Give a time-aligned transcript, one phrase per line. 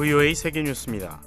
[0.00, 1.20] VOA 세계뉴스입니다.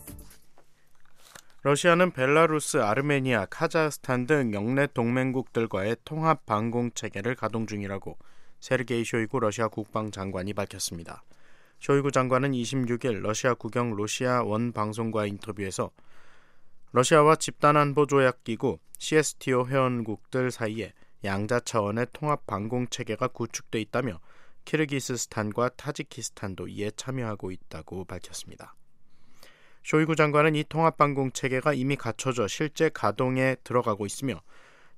[1.62, 8.18] 러시아는 벨라루스, 아르메니아, 카자흐스탄 등 영내 동맹국들과의 통합 방공 체계를 가동 중이라고
[8.62, 11.24] 세르게이 쇼이구 러시아 국방장관이 밝혔습니다.
[11.82, 15.92] 쇼이구 장관은 26일 러시아 국영 러시아 원 방송과의 인터뷰에서
[16.94, 20.94] 러시아와 집단안보 조약 기구 CSTO 회원국들 사이에
[21.24, 24.20] 양자 차원의 통합 방공 체계가 구축돼 있다며
[24.66, 28.76] 키르기스스탄과 타지키스탄도 이에 참여하고 있다고 밝혔습니다.
[29.84, 34.42] 쇼이구 장관은 이 통합 방공 체계가 이미 갖춰져 실제 가동에 들어가고 있으며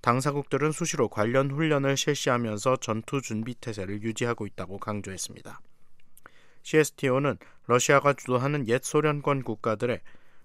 [0.02, 5.60] 당사국들은 수시로 관련 훈련을 실시하면서 전투 준비 태세를 유지하고 있다고 강조했습니다.
[6.62, 10.02] CSTO는 러시아가 주도하는 옛 소련권 국가들의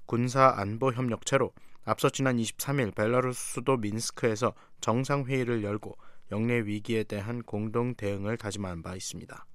[0.06, 1.52] 군사 안보 협력체로
[1.84, 5.96] 앞서 지난 23일 벨라루스 수도 민스크에서 정상회의를 열고
[6.32, 9.46] 영내 위기에 대한 공동 대응을 다짐한 바 있습니다.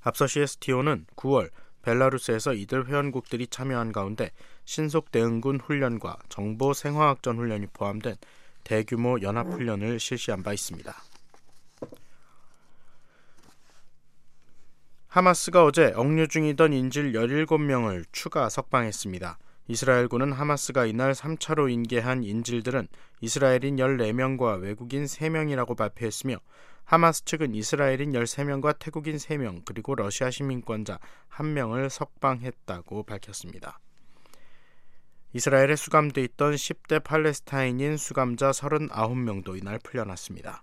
[0.00, 1.50] 앞서 CSTO는 9월
[1.82, 4.30] 벨라루스에서 이들 회원국들이 참여한 가운데
[4.64, 8.16] 신속 대응군 훈련과 정보 생화학전 훈련이 포함된
[8.64, 10.94] 대규모 연합 훈련을 실시한 바 있습니다.
[15.08, 19.38] 하마스가 어제 억류 중이던 인질 17명을 추가 석방했습니다.
[19.66, 22.88] 이스라엘군은 하마스가 이날 3차로 인계한 인질들은
[23.20, 26.36] 이스라엘인 14명과 외국인 3명이라고 발표했으며
[26.84, 30.98] 하마스 측은 이스라엘인 13명과 태국인 3명 그리고 러시아 시민권자
[31.30, 33.80] 1명을 석방했다고 밝혔습니다.
[35.32, 40.62] 이스라엘에 수감돼 있던 10대 팔레스타인인 수감자 39명도 이날 풀려났습니다.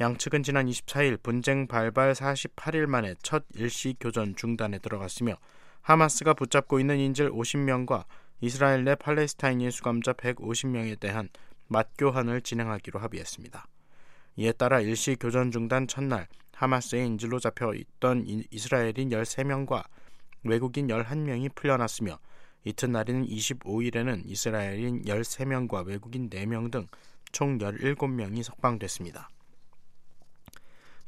[0.00, 5.34] 양측은 지난 24일 분쟁 발발 48일 만에 첫 일시 교전 중단에 들어갔으며
[5.88, 8.04] 하마스가 붙잡고 있는 인질 50명과
[8.40, 11.28] 이스라엘 내 팔레스타인인 수감자 150명에 대한
[11.68, 13.66] 맞교환을 진행하기로 합의했습니다.
[14.36, 19.84] 이에 따라 일시 교전 중단 첫날 하마스의 인질로 잡혀 있던 이스라엘인 13명과
[20.44, 22.18] 외국인 11명이 풀려났으며
[22.64, 26.86] 이튿날인 25일에는 이스라엘인 13명과 외국인 4명 등
[27.32, 29.30] 총 17명이 석방됐습니다.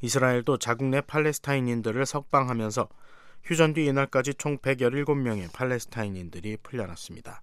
[0.01, 2.89] 이스라엘도 자국 내 팔레스타인인들을 석방하면서
[3.43, 7.41] 휴전 뒤 이날까지 총 117명의 팔레스타인인들이 풀려났습니다.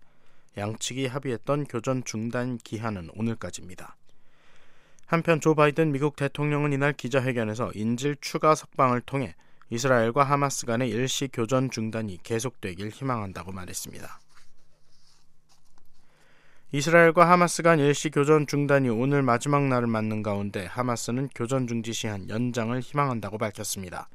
[0.56, 3.96] 양측이 합의했던 교전 중단 기한은 오늘까지입니다.
[5.06, 9.34] 한편 조 바이든 미국 대통령은 이날 기자회견에서 인질 추가 석방을 통해
[9.70, 14.20] 이스라엘과 하마스 간의 일시 교전 중단이 계속되길 희망한다고 말했습니다.
[16.72, 22.28] 이스라엘과 하마스 간 일시 교전 중단이 오늘 마지막 날을 맞는 가운데 하마스는 교전 중지 시한
[22.28, 24.10] 연장을 희망한다고 밝혔습니다.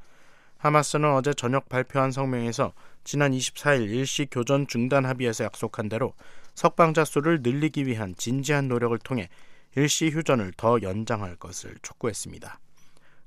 [0.63, 2.72] 하마스는 어제 저녁 발표한 성명에서
[3.03, 6.13] 지난 24일 일시 교전 중단 합의에서 약속한 대로
[6.56, 9.28] 석방자 수를 늘리기 위한 진지한 노력을 통해
[9.75, 12.59] 일시 휴전을 더 연장할 것을 촉구했습니다.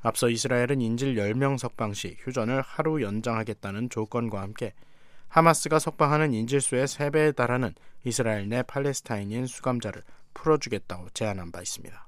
[0.00, 4.72] 앞서 이스라엘은 인질 10명 석방 시 휴전을 하루 연장하겠다는 조건과 함께
[5.28, 12.05] 하마스가 석방하는 인질 수의 3배에 달하는 이스라엘 내 팔레스타인인 수감자를 풀어주겠다고 제안한 바 있습니다.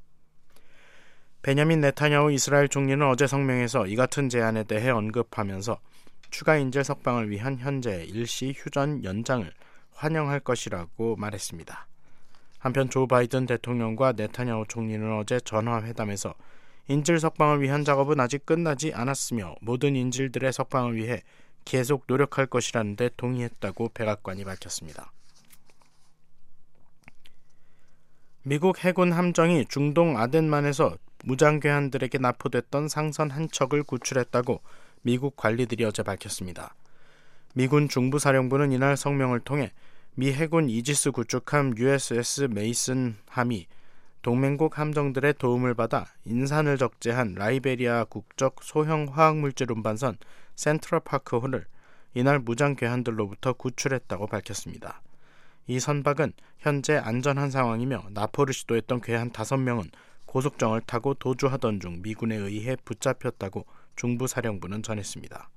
[1.48, 5.80] 베냐민 네타냐후 이스라엘 총리는 어제 성명에서 이 같은 제안에 대해 언급하면서
[6.28, 9.50] 추가 인질 석방을 위한 현재 일시 휴전 연장을
[9.94, 11.86] 환영할 것이라고 말했습니다.
[12.58, 16.34] 한편 조 바이든 대통령과 네타냐후 총리는 어제 전화 회담에서
[16.88, 21.22] 인질 석방을 위한 작업은 아직 끝나지 않았으며 모든 인질들의 석방을 위해
[21.64, 25.12] 계속 노력할 것이라는 데 동의했다고 백악관이 밝혔습니다.
[28.42, 34.60] 미국 해군 함정이 중동 아덴만에서 무장괴한들에게 납포됐던 상선 한 척을 구출했다고
[35.02, 36.74] 미국 관리들이 어제 밝혔습니다.
[37.54, 39.72] 미군 중부사령부는 이날 성명을 통해
[40.14, 43.66] 미 해군 이지스 구축함 USS 메이슨 함이
[44.22, 50.18] 동맹국 함정들의 도움을 받아 인산을 적재한 라이베리아 국적 소형 화학물질 운반선
[50.56, 51.66] 센트럴 파크호를
[52.14, 55.02] 이날 무장 괴한들로부터 구출했다고 밝혔습니다.
[55.68, 59.88] 이 선박은 현재 안전한 상황이며 나포를 시도했던 괴한 5명은
[60.28, 63.64] 고속정을 타고 도주하던 중 미군에 의해 붙잡혔다고
[63.96, 65.48] 중부사령부는 전했습니다.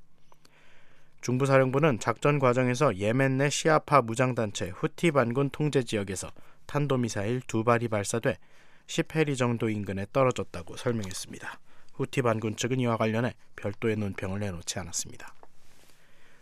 [1.22, 6.31] 중부사령부는 작전 과정에서 예멘 내 시아파 무장단체 후티 반군 통제 지역에서
[6.66, 8.38] 탄도미사일 두 발이 발사돼
[8.88, 11.60] 10해리 정도 인근에 떨어졌다고 설명했습니다.
[11.94, 15.36] 후티 반군 측은 이와 관련해 별도의 논평을 내놓지 않았습니다.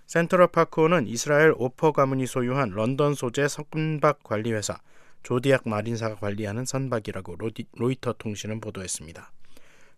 [0.05, 4.79] 센트럴 파크호는 이스라엘 오퍼 가문이 소유한 런던 소재 선박 관리회사
[5.23, 9.31] 조디악 마린사가 관리하는 선박이라고 로디, 로이터 통신은 보도했습니다.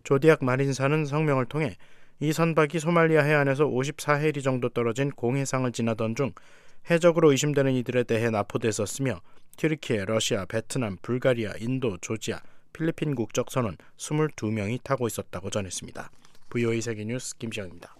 [0.04, 1.76] 조디악 마린사는 성명을 통해
[2.20, 6.32] 이 선박이 소말리아 해안에서 54해리 정도 떨어진 공해상을 지나던 중
[6.90, 9.20] 해적으로 의심되는 이들에 의해 납포됐었으며
[9.56, 12.40] 튀르키예, 러시아, 베트남, 불가리아, 인도, 조지아,
[12.72, 16.10] 필리핀 국적 선원 22명이 타고 있었다고 전했습니다.
[16.50, 17.94] VOA 세계뉴스 김시영입니다.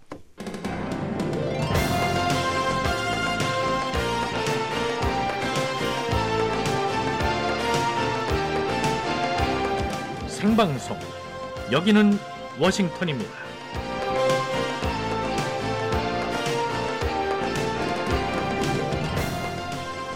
[10.43, 10.97] 생방송
[11.71, 12.19] 여기는
[12.59, 13.31] 워싱턴입니다.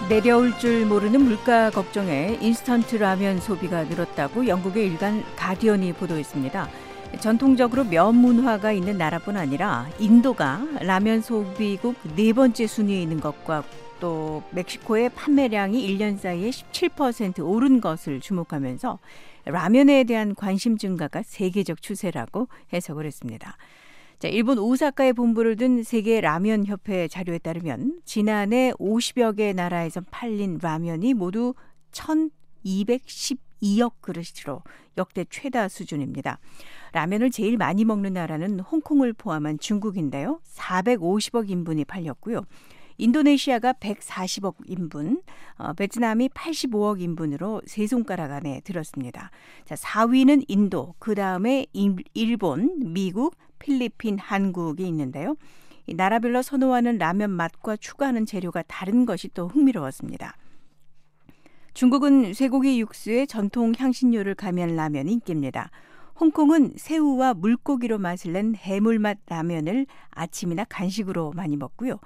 [0.09, 6.67] 내려올 줄 모르는 물가 걱정에 인스턴트 라면 소비가 늘었다고 영국의 일간 가디언이 보도했습니다.
[7.21, 13.63] 전통적으로 면 문화가 있는 나라뿐 아니라 인도가 라면 소비국 네 번째 순위에 있는 것과
[14.01, 18.99] 또 멕시코의 판매량이 1년 사이에 17% 오른 것을 주목하면서
[19.49, 23.57] 라면에 대한 관심 증가가 세계적 추세라고 해석을 했습니다.
[24.19, 30.57] 자, 일본 오사카에 본부를 둔 세계 라면 협회 자료에 따르면 지난해 50여 개 나라에서 팔린
[30.61, 31.53] 라면이 모두
[31.91, 34.63] 1,212억 그릇으로
[34.97, 36.39] 역대 최다 수준입니다.
[36.93, 40.41] 라면을 제일 많이 먹는 나라는 홍콩을 포함한 중국인데요.
[40.55, 42.41] 450억 인분이 팔렸고요.
[42.97, 45.21] 인도네시아가 140억 인분,
[45.57, 49.29] 어, 베트남이 85억 인분으로 세 손가락 안에 들었습니다.
[49.65, 51.67] 자, 4위는 인도, 그 다음에
[52.13, 55.35] 일본, 미국, 필리핀, 한국이 있는데요.
[55.85, 60.35] 이 나라별로 선호하는 라면 맛과 추가하는 재료가 다른 것이 또 흥미로웠습니다.
[61.73, 65.69] 중국은 쇠고기 육수에 전통 향신료를 가미한 라면이 인기입니다.
[66.19, 71.99] 홍콩은 새우와 물고기로 맛을 낸 해물맛 라면을 아침이나 간식으로 많이 먹고요.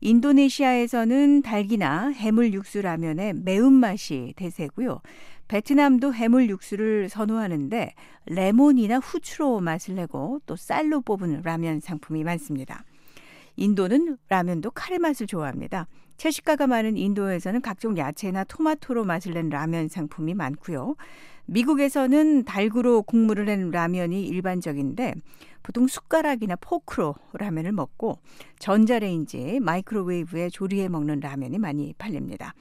[0.00, 5.00] 인도네시아에서는 달기나 해물 육수 라면의 매운맛이 대세고요.
[5.48, 7.92] 베트남도 해물 육수를 선호하는데
[8.26, 12.84] 레몬이나 후추로 맛을 내고 또 쌀로 뽑은 라면 상품이 많습니다.
[13.56, 15.86] 인도는 라면도 카레 맛을 좋아합니다.
[16.16, 20.94] 채식가가 많은 인도에서는 각종 야채나 토마토로 맛을 낸 라면 상품이 많고요.
[21.46, 25.14] 미국에서는 달구로 국물을 낸 라면이 일반적인데
[25.70, 28.18] 보통 숟가락이나 포크로 라면을 먹고
[28.58, 32.54] 전자레인지, 마이크로웨이브에 조리해 먹는 라면이 많이 팔립니다.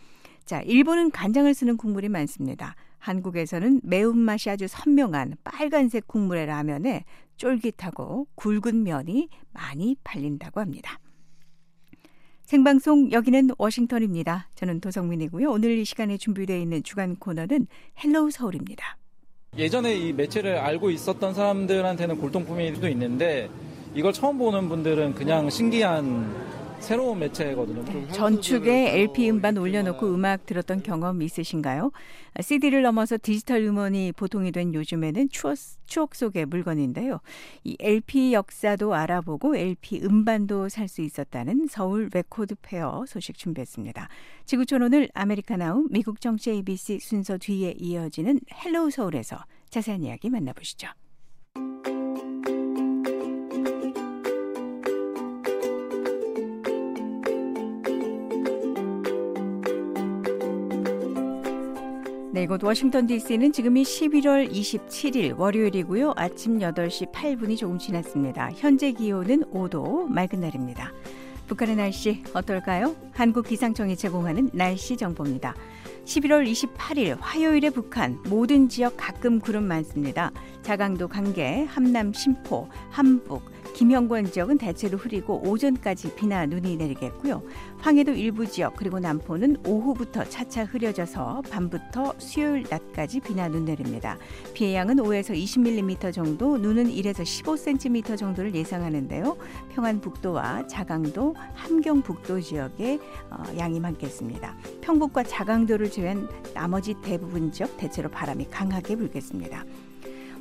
[0.46, 2.76] 자, 일본은 간장을 쓰는 국물이 많습니다.
[3.00, 7.04] 한국에서는 매운맛이 아주 선명한 빨간색 국물의 라면에
[7.38, 11.00] 쫄깃하고 굵은 면이 많이 팔린다고 합니다.
[12.44, 14.50] 생방송 여기는 워싱턴입니다.
[14.54, 15.50] 저는 도성민이고요.
[15.50, 17.66] 오늘 이 시간에 준비되어 있는 주간 코너는
[18.04, 18.99] 헬로우 서울입니다.
[19.58, 23.50] 예전에 이 매체를 알고 있었던 사람들한테는 골동품일 수도 있는데
[23.96, 26.49] 이걸 처음 보는 분들은 그냥 신기한
[26.80, 27.84] 새로운 매체거든요.
[28.12, 31.92] 전축에 LP 음반 올려놓고 음악 들었던 경험 있으신가요?
[32.42, 35.56] CD를 넘어서 디지털 음원이 보통이 된 요즘에는 추억,
[35.86, 37.20] 추억 속의 물건인데요.
[37.64, 44.10] 이 LP 역사도 알아보고 LP 음반도 살 수 있었다는 서울 레코드 페어 소식 준비했습니다.
[44.46, 49.38] 지구촌 오늘 아메리카나우 미국 정치 ABC 순서 뒤에 이어지는 헬로우 서울에서
[49.70, 50.88] 자세한 이야기 만나보시죠.
[62.32, 66.14] 네, 이곳 워싱턴 DC는 지금이 11월 27일 월요일이고요.
[66.16, 68.52] 아침 8시 8분이 조금 지났습니다.
[68.56, 70.94] 현재 기온은 5도, 맑은 날입니다.
[71.48, 72.96] 북한의 날씨 어떨까요?
[73.14, 75.56] 한국 기상청이 제공하는 날씨 정보입니다.
[76.06, 80.32] 11월 28일 화요일에 북한 모든 지역 가끔 구름 많습니다.
[80.62, 83.42] 자강도 강계, 함남 심포, 함북,
[83.74, 87.42] 김영권 지역은 대체로 흐리고 오전까지 비나 눈이 내리겠고요.
[87.82, 94.18] 황해도 일부 지역 그리고 남포는 오후부터 차차 흐려져서 밤부터 수요일 낮까지 비나 눈 내립니다.
[94.54, 99.38] 비의 양은 5에서 20mm 정도, 눈은 1에서 15cm 정도를 예상하는데요.
[99.74, 104.58] 평안북도와 자강도, 함경북도 지역에 어, 양이 많겠습니다.
[104.82, 109.64] 평북과 자강도를 제외한 나머지 대부분 지역 대체로 바람이 강하게 불겠습니다.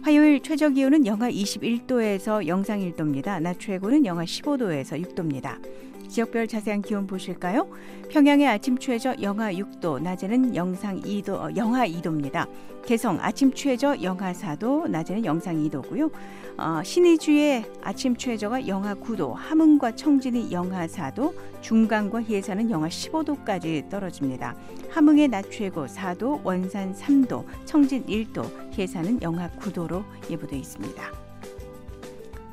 [0.03, 3.41] 화요일 최저 기온은 영하 21도에서 영상 1도입니다.
[3.41, 5.59] 낮 최고는 영하 15도에서 6도입니다.
[6.09, 7.69] 지역별 자세한 기온 보실까요?
[8.11, 12.49] 평양의 아침 최저 영하 6도, 낮에는 영상 2도, 어, 영하 2도입니다.
[12.85, 16.11] 개성 아침 최저 영하 4도, 낮에는 영상 2도고요.
[16.57, 24.57] 어, 신의주의 아침 최저가 영하 9도, 함흥과 청진이 영하 4도, 중강과 예산은 영하 15도까지 떨어집니다.
[24.91, 31.28] 함흥의 낮 최고 4도, 원산 3도, 청진 1도, 예산은 영하 9도로 예보돼 있습니다.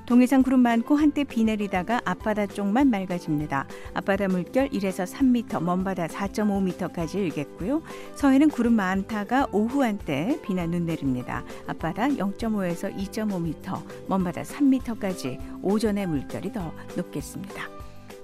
[0.05, 3.67] 동해상 구름 많고 한때 비 내리다가 앞바다 쪽만 맑아집니다.
[3.95, 7.81] 앞바다 물결 1에서 3m, 먼바다 4.5m까지 일겠고요.
[8.13, 11.43] 서해는 구름 많다가 오후 한때 비나 눈 내립니다.
[11.65, 17.67] 앞바다 0.5에서 2.5m, 먼바다 3m까지 오전에 물결이 더 높겠습니다.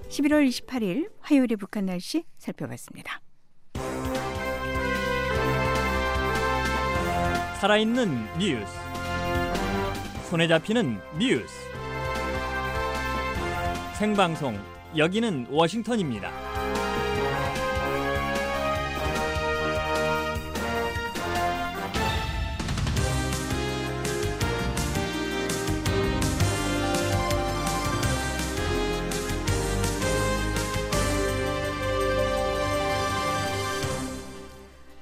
[0.08, 3.20] 11월 28일 화요일의 북한 날씨 살펴봤습니다.
[7.60, 8.72] 살아있는 뉴스
[10.28, 11.71] 손에 잡히는 뉴스
[14.02, 14.58] 생방송
[14.96, 16.32] 여기는 워싱턴입니다.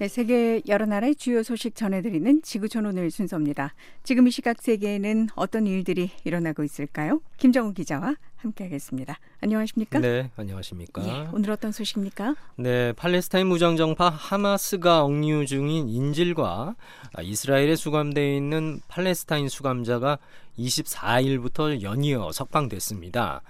[0.00, 3.74] 네, 세계 여러 나라의 주요 소식 전해드리는 지구촌 오늘 순서입니다.
[4.02, 7.20] 지금 이 시각 세계에는 어떤 일들이 일어나고 있을까요?
[7.36, 9.18] 김정우 기자와 함께하겠습니다.
[9.42, 9.98] 안녕하십니까?
[9.98, 11.06] 네, 안녕하십니까?
[11.06, 12.34] 예, 오늘 어떤 소식입니까?
[12.56, 16.76] 네, 팔레스타인 무장정파 하마스가 억류 중인 인질과
[17.22, 20.18] 이스라엘에 수감되어 있는 팔레스타인 수감자가
[20.58, 23.42] 24일부터 연이어 석방됐습니다.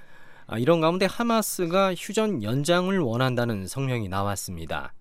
[0.48, 4.94] 아, 이런 가운데 하마스가 휴전 연장을 원한다는 성명이 나왔습니다.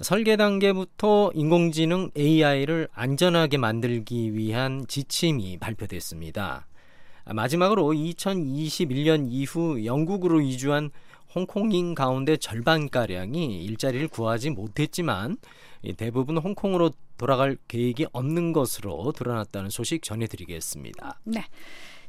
[0.00, 6.66] 설계 단계부터 인공지능 AI를 안전하게 만들기 위한 지침이 발표됐습니다.
[7.26, 10.90] 마지막으로 2021년 이후 영국으로 이주한
[11.34, 15.36] 홍콩인 가운데 절반가량이 일자리를 구하지 못했지만
[15.96, 21.20] 대부분 홍콩으로 돌아갈 계획이 없는 것으로 드러났다는 소식 전해드리겠습니다.
[21.24, 21.44] 네.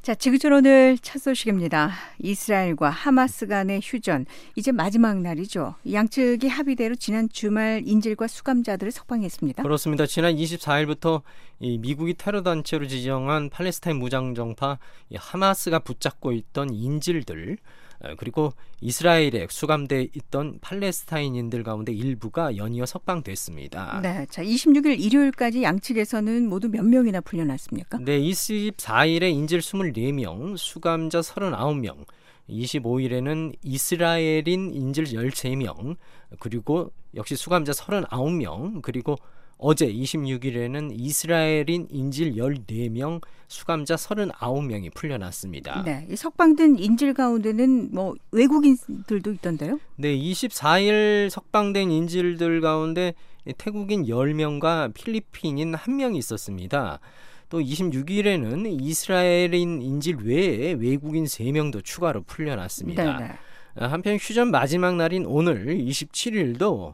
[0.03, 1.93] 자, 지구촌 오늘 첫 소식입니다.
[2.19, 4.25] 이스라엘과 하마스 간의 휴전
[4.57, 5.75] 이제 마지막 날이죠.
[5.89, 9.63] 양측이 합의대로 지난 주말 인질과 수감자들을 석방했습니다.
[9.63, 10.05] 그렇습니다.
[10.05, 11.21] 지난 24일부터
[11.79, 14.77] 미국이 테러 단체로 지정한 팔레스타인 무장정파
[15.15, 17.55] 하마스가 붙잡고 있던 인질들 어,
[18.17, 24.01] 그리고 이스라엘에 수감돼 있던 팔레스타인인들 가운데 일부가 연이어 석방됐습니다.
[24.01, 27.99] 네, 자 26일 일요일까지 양측에서는 모두 몇 명이나 풀려났습니까?
[27.99, 32.05] 네, 24일에 인질 24명, 수감자 39명,
[32.49, 35.95] 25일에는 이스라엘인 인질 13명,
[36.39, 39.15] 그리고 역시 수감자 39명, 그리고
[39.57, 45.83] 어제 26일에는 이스라엘인 인질 14명, 수감자 39명이 풀려났습니다.
[45.83, 49.79] 네, 이 석방된 인질 가운데는 뭐 외국인들도 있던데요?
[49.95, 53.13] 네, 24일 석방된 인질들 가운데
[53.57, 56.99] 태국인 10명과 필리핀인 1명이 있었습니다.
[57.49, 63.17] 또 26일에는 이스라엘인 인질 외에 외국인 3명도 추가로 풀려났습니다.
[63.17, 63.33] 네네.
[63.75, 66.93] 한편 휴전 마지막 날인 오늘 27일도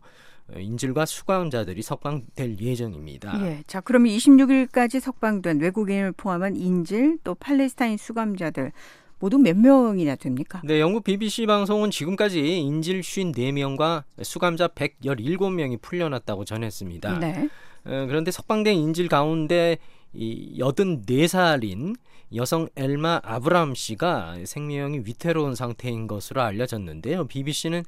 [0.58, 3.40] 인질과 수감자들이 석방될 예정입니다.
[3.46, 3.64] 예.
[3.68, 8.72] 자, 그럼 26일까지 석방된 외국인을 포함한 인질 또 팔레스타인 수감자들
[9.20, 10.62] 모두 몇 명이나 됩니까?
[10.64, 17.20] 네, 영국 BBC 방송은 지금까지 인질 54명과 수감자 117명이 풀려났다고 전했습니다.
[17.20, 17.50] 네.
[17.86, 19.78] 어, 그런데 석방된 인질 가운데
[20.14, 21.96] 이 84살인
[22.36, 27.28] 여성 엘마 아브람 씨가 생명이 위태로운 상태인 것으로 알려졌는데요.
[27.28, 27.84] BBC는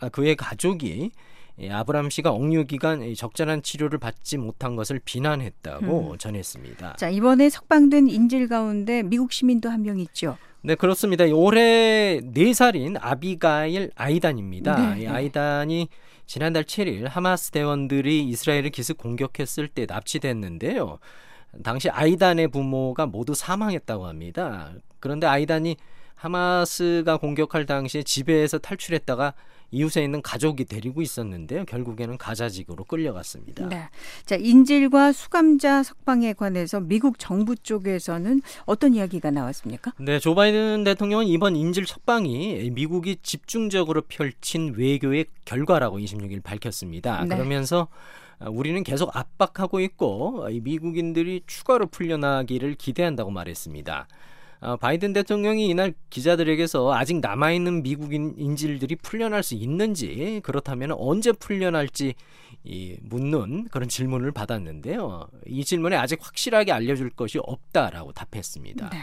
[0.00, 1.10] 아, 그의 가족이 예,
[1.70, 6.18] 아브람 씨가 억류 기간 적절한 치료를 받지 못한 것을 비난했다고 음.
[6.18, 6.94] 전했습니다.
[6.96, 10.36] 자 이번에 석방된 인질 가운데 미국 시민도 한 명 있죠.
[10.60, 11.24] 네 그렇습니다.
[11.24, 14.94] 올해 4살인 아비가일 아이단입니다.
[14.94, 15.06] 네, 네.
[15.08, 15.88] 아이단이
[16.26, 20.98] 지난달 7일 하마스 대원들이 이스라엘을 기습 공격했을 때 납치됐는데요.
[21.64, 24.72] 당시 아이단의 부모가 모두 사망했다고 합니다.
[25.00, 25.76] 그런데 아이단이
[26.16, 29.34] 하마스가 공격할 당시에 집에서 탈출했다가
[29.70, 31.64] 이웃에 있는 가족이 데리고 있었는데요.
[31.66, 33.68] 결국에는 가자지구로 끌려갔습니다.
[33.68, 33.88] 네.
[34.24, 39.92] 자, 인질과 수감자 석방에 관해서 미국 정부 쪽에서는 어떤 이야기가 나왔습니까?
[39.98, 47.24] 네, 조 바이든 대통령은 이번 인질 석방이 미국이 집중적으로 펼친 외교의 결과라고 26일 밝혔습니다.
[47.24, 47.36] 네.
[47.36, 47.88] 그러면서
[48.46, 54.06] 우리는 계속 압박하고 있고 미국인들이 추가로 풀려나기를 기대한다고 말했습니다.
[54.60, 62.14] 어, 바이든 대통령이 이날 기자들에게서 아직 남아있는 미국인 인질들이 풀려날 수 있는지 그렇다면 언제 풀려날지
[62.64, 65.28] 이 묻는 그런 질문을 받았는데요.
[65.46, 68.90] 이 질문에 아직 확실하게 알려줄 것이 없다라고 답했습니다.
[68.90, 68.98] 네.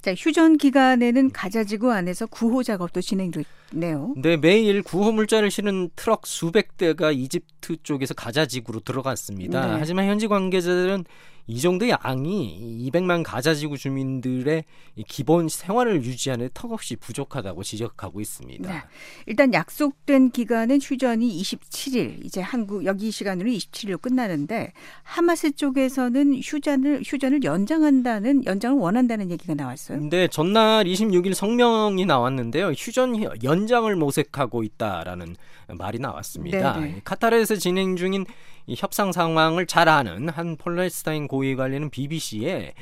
[0.00, 4.14] 자, 휴전 기간에는 가자지구 안에서 구호 작업도 진행됐네요.
[4.16, 9.66] 네, 매일 구호 물자를 실은 트럭 수백 대가 이집트 쪽에서 가자지구로 들어갔습니다.
[9.66, 9.76] 네.
[9.78, 11.04] 하지만 현지 관계자들은
[11.48, 14.64] 이 정도의 양이 200만 가자 지구 주민들의
[15.06, 18.72] 기본 생활을 유지하는 턱없이 부족하다고 지적하고 있습니다.
[18.72, 18.82] 네.
[19.26, 24.72] 일단 약속된 기간은 휴전이 27일, 이제 한국 여기 시간으로 27일로 끝나는데
[25.02, 30.00] 하마스 쪽에서는 휴전을 휴전을 연장한다는 연장을 원한다는 얘기가 나왔어요.
[30.10, 32.72] 네, 전날 26일 성명이 나왔는데요.
[32.76, 35.36] 휴전 연장을 모색하고 있다라는
[35.68, 36.74] 말이 나왔습니다.
[36.74, 36.86] 네네.
[36.86, 37.00] 네.
[37.04, 38.24] 카타르에서 진행 중인
[38.66, 42.74] 이 협상 상황을 잘 아는 한 폴레스타인 고위 관리는 BBC에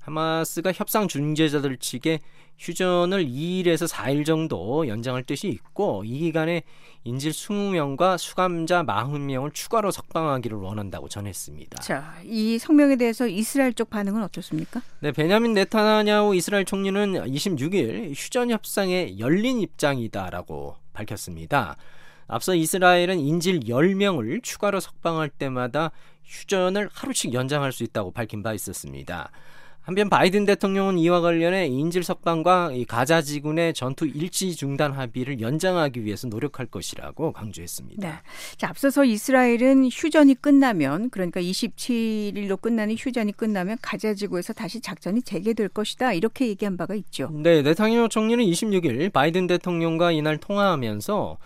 [0.00, 2.20] 하마스가 협상 중재자들 측에
[2.58, 6.62] 휴전을 2일에서 4일 정도 연장할 뜻이 있고 이 기간에
[7.04, 11.82] 인질 20명과 수감자 40명을 추가로 석방하기를 원한다고 전했습니다.
[11.82, 14.82] 자, 이 성명에 대해서 이스라엘 쪽 반응은 어떻습니까?
[15.00, 21.76] 네, 베냐민 네타냐후 이스라엘 총리는 26일 휴전 협상에 열린 입장이다라고 밝혔습니다.
[22.32, 25.90] 앞서 이스라엘은 인질 10명을 추가로 석방할 때마다
[26.24, 29.30] 휴전을 하루씩 연장할 수 있다고 밝힌 바 있었습니다.
[29.82, 36.04] 한편 바이든 대통령은 이와 관련해 인질 석방과 이 가자 지군의 전투 일시 중단 합의를 연장하기
[36.04, 38.08] 위해서 노력할 것이라고 강조했습니다.
[38.08, 38.14] 네.
[38.56, 45.68] 자, 앞서서 이스라엘은 휴전이 끝나면 그러니까 27일로 끝나는 휴전이 끝나면 가자 지구에서 다시 작전이 재개될
[45.68, 46.12] 것이다.
[46.12, 47.28] 이렇게 얘기한 바가 있죠.
[47.32, 51.38] 네, 네타냐후 총리는 26일 바이든 대통령과 이날 통화하면서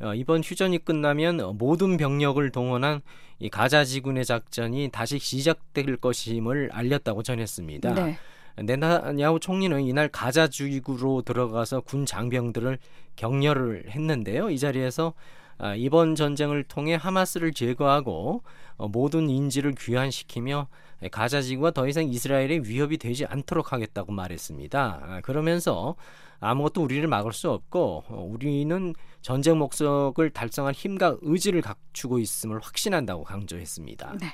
[0.00, 3.00] 어, 이번 휴전이 끝나면 모든 병력을 동원한
[3.38, 7.94] 이 가자 지군의 작전이 다시 시작될 것임을 알렸다고 전했습니다.
[7.94, 8.18] 네.
[8.62, 12.78] 네타냐후 총리는 이날 가자 지구로 들어가서 군 장병들을
[13.16, 14.50] 격려를 했는데요.
[14.50, 15.14] 이 자리에서
[15.58, 18.42] 아, 이번 전쟁을 통해 하마스를 제거하고
[18.76, 20.68] 어, 모든 인지를 귀환시키며
[21.10, 25.00] 가자 지구가 더 이상 이스라엘의 위협이 되지 않도록 하겠다고 말했습니다.
[25.02, 25.96] 아, 그러면서
[26.40, 33.24] 아무것도 우리를 막을 수 없고 어, 우리는 전쟁 목적을 달성할 힘과 의지를 갖추고 있음을 확신한다고
[33.24, 34.16] 강조했습니다.
[34.20, 34.26] 네.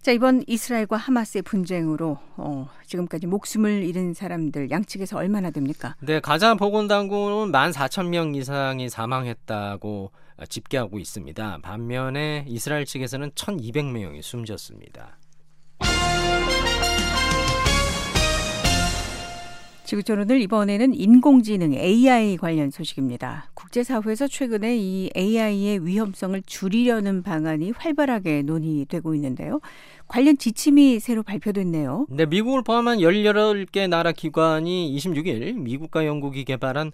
[0.00, 5.94] 자 이번 이스라엘과 하마스의 분쟁으로 어, 지금까지 목숨을 잃은 사람들 양측에서 얼마나 됩니까?
[6.00, 10.10] 네, 가자 보건당국은 1만 4천 명 이상이 사망했다고
[10.48, 11.58] 집계하고 있습니다.
[11.62, 15.18] 반면에 이스라엘 측에서는 1,200명이 숨졌습니다.
[19.92, 23.50] 지구촌오늘 이번에는 인공지능 AI 관련 소식입니다.
[23.52, 29.60] 국제사회에서 최근에 이 AI의 위험성을 줄이려는 방안이 활발하게 논의되고 있는데요.
[30.08, 32.06] 관련 지침이 새로 발표됐네요.
[32.08, 36.92] 네, 미국을 포함한 18개 나라 기관이 26일 미국과 영국이 개발한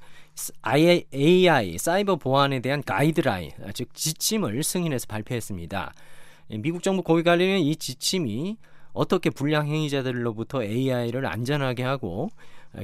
[1.14, 5.92] AI 사이버 보안에 대한 가이드라인, 즉 지침을 승인해서 발표했습니다.
[6.58, 8.56] 미국 정부 고위 관리는 이 지침이
[8.92, 12.30] 어떻게 불량 행위자들로부터 AI를 안전하게 하고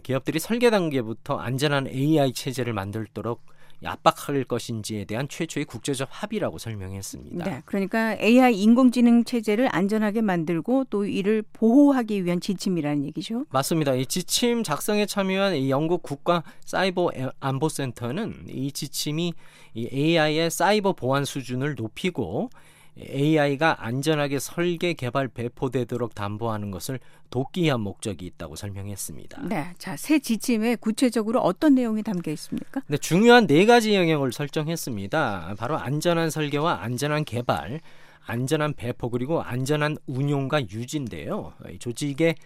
[0.02, 7.44] 기업들이 설계 단계부터 안전한 AI 체제를 만들도록 압박할 것인지에 대한 최초의 국제적 합의라고 설명했습니다.
[7.44, 13.44] 네, 그러니까 AI 인공지능 체제를 안전하게 만들고 또 이를 보호하기 위한 지침이라는 얘기죠.
[13.50, 13.94] 맞습니다.
[13.94, 19.34] 이 지침 작성에 참여한 이 영국 국가 사이버 안보센터는 이 지침이
[19.74, 22.50] 이 AI의 사이버 보안 수준을 높이고
[22.98, 29.42] AI가 안전하게 설계, 개발, 배포되도록 담보하는 것을 돕기 위한 목적이 있다고 설명했습니다.
[29.48, 32.82] 네, 자, 새 지침에 구체적으로 어떤 내용이 담겨 있습니까?
[32.86, 35.56] 네, 중요한 네 가지 영역을 설정했습니다.
[35.58, 37.80] 바로 안전한 설계와 안전한 개발,
[38.26, 41.52] 안전한 배포 그리고 안전한 운용과 유지인데요.
[41.78, 42.36] 조직의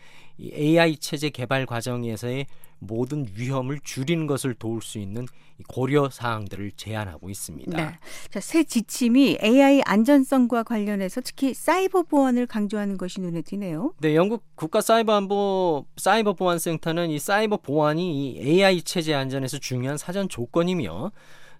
[0.40, 2.46] AI 체제 개발 과정에서의
[2.80, 5.26] 모든 위험을 줄이는 것을 도울 수 있는
[5.66, 7.76] 고려 사항들을 제안하고 있습니다.
[7.76, 7.98] 네.
[8.30, 13.94] 자, 새 지침이 AI 안전성과 관련해서 특히 사이버 보안을 강조하는 것이 눈에 띄네요.
[13.98, 19.58] 네, 영국 국가 사이버 안보 사이버 보안 센터는 이 사이버 보안이 이 AI 체제 안전에서
[19.58, 21.10] 중요한 사전 조건이며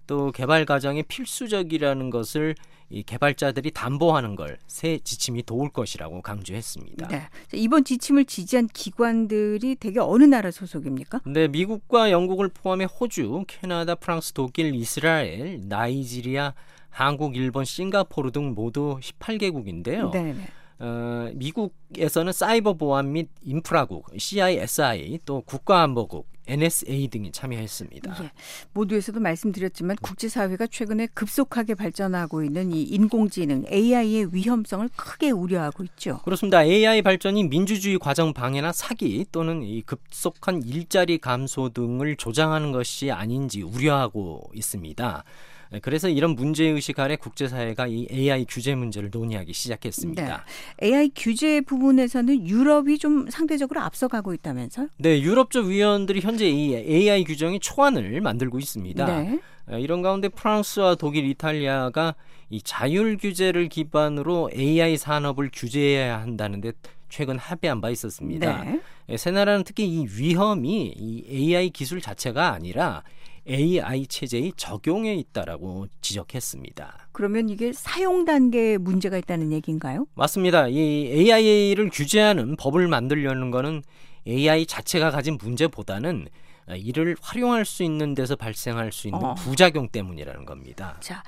[0.09, 2.57] 또 개발 과정에 필수적이라는 것을
[2.90, 7.09] 이 개발자들이 담보하는 걸 새 지침이 도울 것이라고 강조했습니다.
[7.09, 7.29] 네.
[7.53, 11.21] 이번 지침을 지지한 기관들이 대개 어느 나라 소속입니까?
[11.27, 16.55] 네, 미국과 영국을 포함해 호주, 캐나다, 프랑스, 독일, 이스라엘, 나이지리아,
[16.90, 20.12] 한국, 일본, 싱가포르 등 모두 18개국인데요.
[20.12, 20.35] 네.
[20.81, 28.25] 어, 미국에서는 사이버 보안 및 인프라국, CISI, 또 국가안보국, NSA 등이 참여했습니다.
[28.25, 28.31] 예,
[28.73, 36.21] 모두에서도 말씀드렸지만 국제사회가 최근에 급속하게 발전하고 있는 이 인공지능 AI의 위험성을 크게 우려하고 있죠.
[36.25, 36.65] 그렇습니다.
[36.65, 43.63] AI 발전이 민주주의 과정 방해나 사기 또는 이 급속한 일자리 감소 등을 조장하는 것이 아닌지
[43.63, 45.25] 우려하고 있습니다.
[45.70, 50.44] 네, 그래서 이런 문제 의식 아래 국제사회가 이 AI 규제 문제를 논의하기 시작했습니다.
[50.81, 50.87] 네.
[50.87, 54.88] AI 규제 부분에서는 유럽이 좀 상대적으로 앞서가고 있다면서요?
[54.96, 59.07] 네, 유럽적 위원들이 현재 이 AI 규정이 초안을 만들고 있습니다.
[59.07, 59.40] 네.
[59.66, 62.14] 아, 이런 가운데 프랑스와 독일, 이탈리아가
[62.48, 66.72] 이 자율 규제를 기반으로 AI 산업을 규제해야 한다는데
[67.11, 68.64] 최근 합의한 바 있었습니다.
[68.64, 69.16] 네.
[69.16, 73.02] 세 나라는 특히 이 위험이 이 AI 기술 자체가 아니라
[73.49, 77.09] AI 체제의 적용에 있다라고 지적했습니다.
[77.13, 80.07] 그러면 이게 사용 단계에 문제가 있다는 얘기인가요?
[80.15, 80.69] 맞습니다.
[80.69, 83.83] 이 AI를 규제하는 법을 만들려는 거는
[84.27, 86.29] AI 자체가 가진 문제보다는
[86.76, 89.35] 이를 활용할 수 있는 데서 발생할 수 있는 어.
[89.35, 90.96] 부작용 때문이라는 겁니다.
[91.00, 91.22] 자,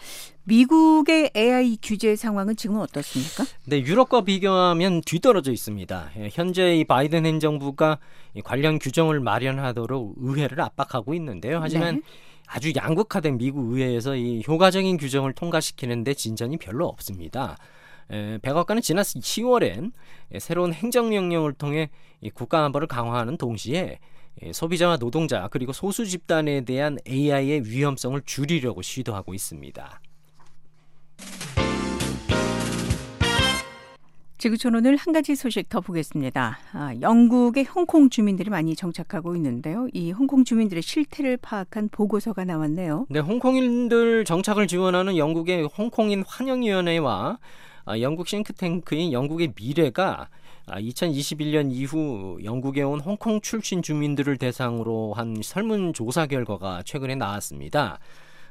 [0.44, 3.44] 미국의 AI 규제 상황은 지금 어떻습니까?
[3.66, 6.10] 네, 유럽과 비교하면 뒤떨어져 있습니다.
[6.18, 7.98] 예, 현재 이 바이든 행정부가
[8.44, 11.60] 관련 규정을 마련하도록 의회를 압박하고 있는데요.
[11.62, 12.02] 하지만 네.
[12.46, 17.56] 아주 양극화된 미국 의회에서 이 효과적인 규정을 통과시키는데 진전이 별로 없습니다.
[18.10, 19.92] 에, 백악관은 지난 10월엔
[20.40, 21.90] 새로운 행정명령을 통해
[22.34, 24.00] 국가 안보를 강화하는 동시에
[24.52, 30.00] 소비자와 노동자 그리고 소수 집단에 대한 AI의 위험성을 줄이려고 시도하고 있습니다.
[34.40, 36.58] 지구촌 오늘 한 가지 소식 더 보겠습니다.
[36.72, 39.86] 아, 영국의 홍콩 주민들이 많이 정착하고 있는데요.
[39.92, 43.04] 이 홍콩 주민들의 실태를 파악한 보고서가 나왔네요.
[43.10, 47.38] 네, 홍콩인들 정착을 지원하는 영국의 홍콩인 환영위원회와
[47.84, 50.30] 아, 영국 싱크탱크인 영국의 미래가
[50.66, 57.98] 2021년 아, 이후 영국에 온 홍콩 출신 주민들을 대상으로 한 설문조사 결과가 최근에 나왔습니다.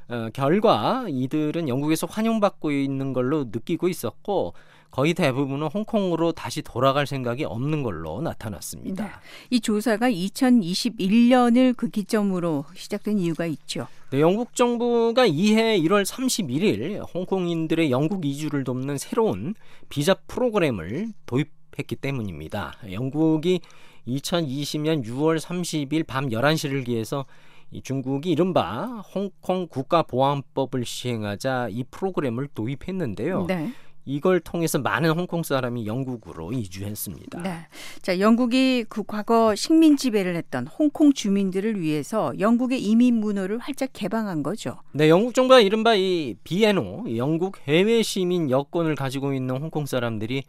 [0.08, 4.54] 어, 결과 이들은 영국에서 환영받고 있는 걸로 느끼고 있었고
[4.90, 9.04] 거의 대부분은 홍콩으로 다시 돌아갈 생각이 없는 걸로 나타났습니다.
[9.04, 9.10] 네.
[9.50, 13.86] 이 조사가 2021년을 그 기점으로 시작된 이유가 있죠.
[14.10, 19.54] 네, 영국 정부가 이해 1월 31일 홍콩인들의 영국 이주를 돕는 새로운
[19.88, 22.74] 비자 프로그램을 도입 했기 때문입니다.
[22.90, 23.60] 영국이
[24.06, 27.26] 2020년 6월 30일 밤 11시를 기해서
[27.70, 33.46] 이 중국이 이른바 홍콩 국가보안법을 시행하자 이 프로그램을 도입했는데요.
[33.46, 33.72] 네.
[34.10, 37.42] 이걸 통해서 많은 홍콩 사람이 영국으로 이주했습니다.
[37.42, 37.66] 네.
[38.02, 44.42] 자, 영국이 그 과거 식민 지배를 했던 홍콩 주민들을 위해서 영국의 이민 문호를 활짝 개방한
[44.42, 44.76] 거죠.
[44.92, 50.42] 네, 영국 정부가 이른바 이 비에노 영국 해외 시민 여권을 가지고 있는 홍콩 사람들이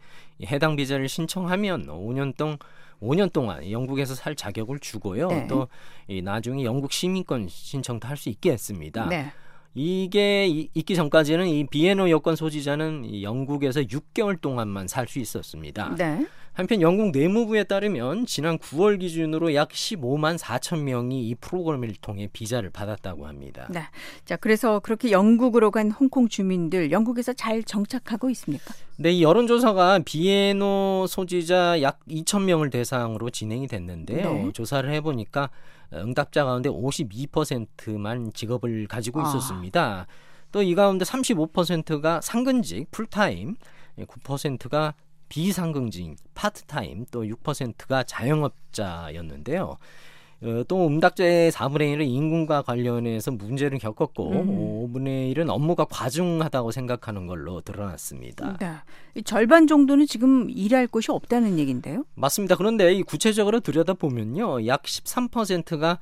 [0.46, 2.58] 해당 비자를 신청하면 5년 동안
[3.00, 5.28] 5년 동안 영국에서 살 자격을 주고요.
[5.28, 5.46] 네.
[5.48, 5.68] 또
[6.22, 9.06] 나중에 영국 시민권 신청도 할 수 있게 했습니다.
[9.06, 9.32] 네.
[9.74, 15.94] 이게 있기 전까지는 이 비에노 여권 소지자는 영국에서 6개월 동안만 살 수 있었습니다.
[15.96, 16.26] 네.
[16.54, 22.68] 한편 영국 내무부에 따르면 지난 9월 기준으로 약 15만 4천 명이 이 프로그램을 통해 비자를
[22.70, 23.66] 받았다고 합니다.
[23.70, 23.82] 네.
[24.26, 28.74] 자, 그래서 그렇게 영국으로 간 홍콩 주민들 영국에서 잘 정착하고 있습니까?
[28.98, 34.32] 네, 여론조사가 비에노 소지자 약 2천 명을 대상으로 진행이 됐는데요.
[34.32, 34.52] 네.
[34.52, 35.48] 조사를 해보니까
[35.94, 39.28] 응답자 가운데 52%만 직업을 가지고 아.
[39.28, 40.06] 있었습니다.
[40.52, 43.56] 또 이 가운데 35%가 상근직 풀타임,
[43.98, 44.94] 9%가
[45.32, 49.78] 비상근직 파트타임, 또 6%가 자영업자였는데요.
[50.42, 54.92] 어, 또 응답자의 4분의 1은 임금과 관련해서 문제를 겪었고 음.
[54.92, 58.58] 5분의 1은 업무가 과중하다고 생각하는 걸로 드러났습니다.
[58.58, 59.22] 네.
[59.24, 62.04] 절반 정도는 지금 일할 곳이 없다는 얘기인데요.
[62.14, 62.56] 맞습니다.
[62.56, 64.66] 그런데 이 구체적으로 들여다보면요.
[64.66, 65.98] 약 13%가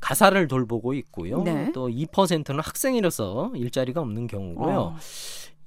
[0.00, 1.42] 가사를 돌보고 있고요.
[1.42, 1.72] 네.
[1.72, 4.78] 또 2%는 학생이라서 일자리가 없는 경우고요.
[4.78, 4.96] 어.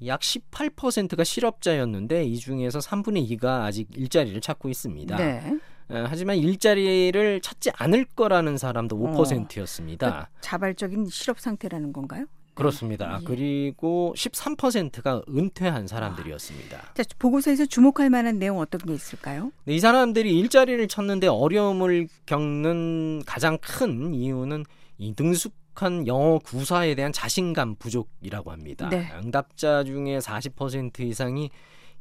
[0.05, 5.17] 약 18%가 실업자였는데 이 중에서 3분의 2가 아직 일자리를 찾고 있습니다.
[5.17, 5.59] 네.
[5.89, 10.07] 하지만 일자리를 찾지 않을 거라는 사람도 5%였습니다.
[10.07, 12.25] 어, 그러니까 자발적인 실업 상태라는 건가요?
[12.53, 13.19] 그렇습니다.
[13.21, 13.25] 예.
[13.25, 16.77] 그리고 13%가 은퇴한 사람들이었습니다.
[16.77, 16.93] 아.
[16.93, 19.51] 자, 보고서에서 주목할 만한 내용 어떤 게 있을까요?
[19.63, 24.65] 네, 이 사람들이 일자리를 찾는데 어려움을 겪는 가장 큰 이유는
[24.97, 28.89] 이 능숙 한 영어 구사에 대한 자신감 부족이라고 합니다.
[28.89, 29.09] 네.
[29.21, 31.49] 응답자 중에 40% 이상이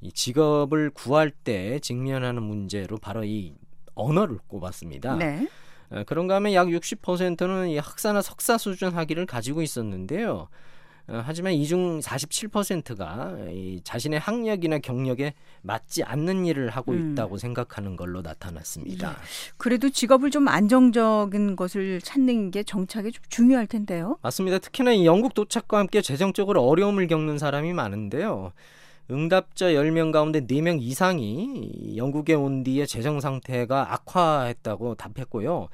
[0.00, 3.54] 이 직업을 구할 때 직면하는 문제로 바로 이
[3.94, 5.16] 언어를 꼽았습니다.
[5.16, 5.48] 네.
[5.90, 10.48] 어, 그런가 하면 약 60%는 이 학사나 석사 수준 학위를 가지고 있었는데요.
[11.08, 17.12] 어, 하지만 이 중 47%가 이 자신의 학력이나 경력에 맞지 않는 일을 하고 음.
[17.12, 17.38] 있다고 음.
[17.38, 19.10] 생각하는 걸로 나타났습니다.
[19.10, 19.14] 예.
[19.56, 24.18] 그래도 직업을 좀 안정적인 것을 찾는 게 정착에 좀 중요할 텐데요.
[24.22, 24.58] 맞습니다.
[24.58, 28.52] 특히나 이 영국 도착과 함께 재정적으로 어려움을 겪는 사람이 많은데요.
[29.10, 35.68] 응답자 10명 가운데 4명 이상이 영국에 온 뒤에 재정 상태가 악화했다고 답했고요.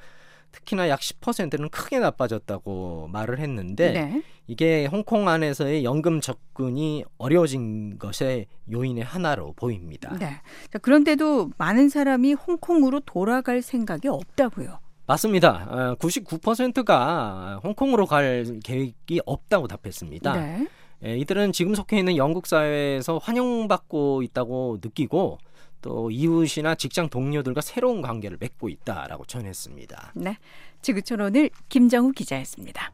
[0.51, 4.23] 특히나 약 10%는 크게 나빠졌다고 말을 했는데 네.
[4.47, 10.15] 이게 홍콩 안에서의 연금 접근이 어려워진 것의 요인의 하나로 보입니다.
[10.17, 10.41] 네.
[10.71, 14.79] 자, 그런데도 많은 사람이 홍콩으로 돌아갈 생각이 없다고요.
[15.07, 15.95] 맞습니다.
[15.99, 20.33] 99%가 어, 홍콩으로 갈 계획이 없다고 답했습니다.
[20.33, 20.67] 네.
[21.03, 25.37] 예, 이들은 지금 속해 있는 영국 사회에서 환영받고 있다고 느끼고
[25.85, 30.13] 또 이웃이나 직장 동료들과 새로운 관계를 맺고 있다라고 전했습니다.
[30.15, 30.35] 네.
[30.81, 32.91] 지구촌 오늘 김정우 기자였습니다.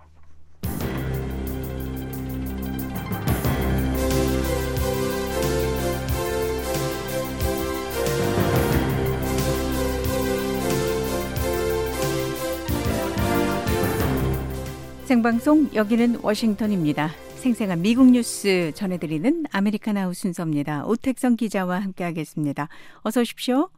[15.06, 17.12] 생방송 여기는 워싱턴입니다.
[17.42, 20.86] 생생한 미국 뉴스 전해드리는 아메리카나우 순서입니다.
[20.86, 22.68] 오택성 기자와 함께하겠습니다.
[23.02, 23.70] 어서 오십시오.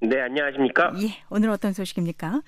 [0.00, 0.92] 네, 안녕하십니까?
[1.02, 2.40] 예, 오늘 어떤 소식입니까?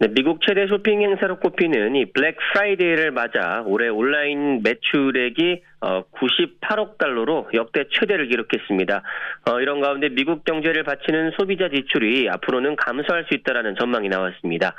[0.00, 6.96] 네, 미국 최대 쇼핑 행사로 꼽히는 이 블랙 프라이데이를 맞아 올해 온라인 매출액이 98억 어,
[6.98, 9.02] 달러로 역대 최대를 기록했습니다.
[9.48, 14.74] 어, 이런 가운데 미국 경제를 받치는 소비자 지출이 앞으로는 감소할 수 있다는 전망이 나왔습니다.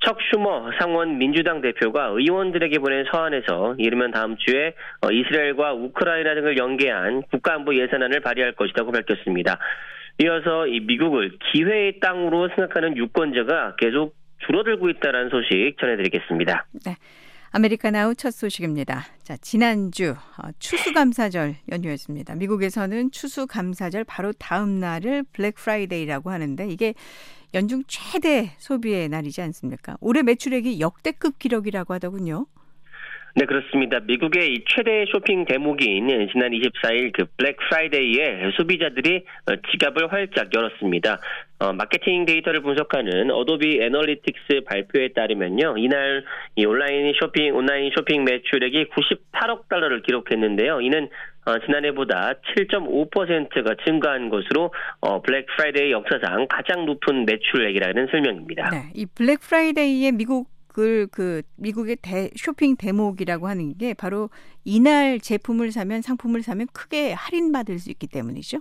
[0.00, 6.56] 척 슈머 상원 민주당 대표가 의원들에게 보낸 서한에서 이르면 다음 주에 어, 이스라엘과 우크라이나 등을
[6.56, 9.58] 연계한 국가안보 예산안을 발의할 것이라고 밝혔습니다.
[10.22, 14.14] 이어서 이 미국을 기회의 땅으로 생각하는 유권자가 계속
[14.46, 16.66] 줄어들고 있다는 소식 전해드리겠습니다.
[16.84, 16.92] 네.
[17.52, 19.04] 아메리카나우 첫 소식입니다.
[19.24, 22.36] 자, 지난주 어, 추수감사절 연휴였습니다.
[22.36, 26.94] 미국에서는 추수감사절 바로 다음 날을 블랙 프라이데이라고 하는데 이게
[27.52, 29.96] 연중 최대 소비의 날이지 않습니까?
[30.00, 32.46] 올해 매출액이 역대급 기록이라고 하더군요.
[33.36, 34.00] 네, 그렇습니다.
[34.00, 41.20] 미국의 이 최대 쇼핑 대목인 지난 24일 그 블랙 프라이데이에 소비자들이 어, 지갑을 활짝 열었습니다.
[41.60, 45.76] 어, 마케팅 데이터를 분석하는 어도비 애널리틱스 발표에 따르면요.
[45.78, 46.24] 이날
[46.56, 50.80] 이 온라인 쇼핑, 온라인 쇼핑 매출액이 98억 달러를 기록했는데요.
[50.80, 51.08] 이는
[51.46, 58.70] 어, 지난해보다 7.5%가 증가한 것으로 어, 블랙 프라이데이 역사상 가장 높은 매출액이라는 설명입니다.
[58.70, 64.30] 네, 이 블랙 프라이데이에 미국 그걸 그 미국의 대, 쇼핑 대목이라고 하는 게 바로
[64.64, 68.58] 이날 제품을 사면 상품을 사면 크게 할인받을 수 있기 때문이죠.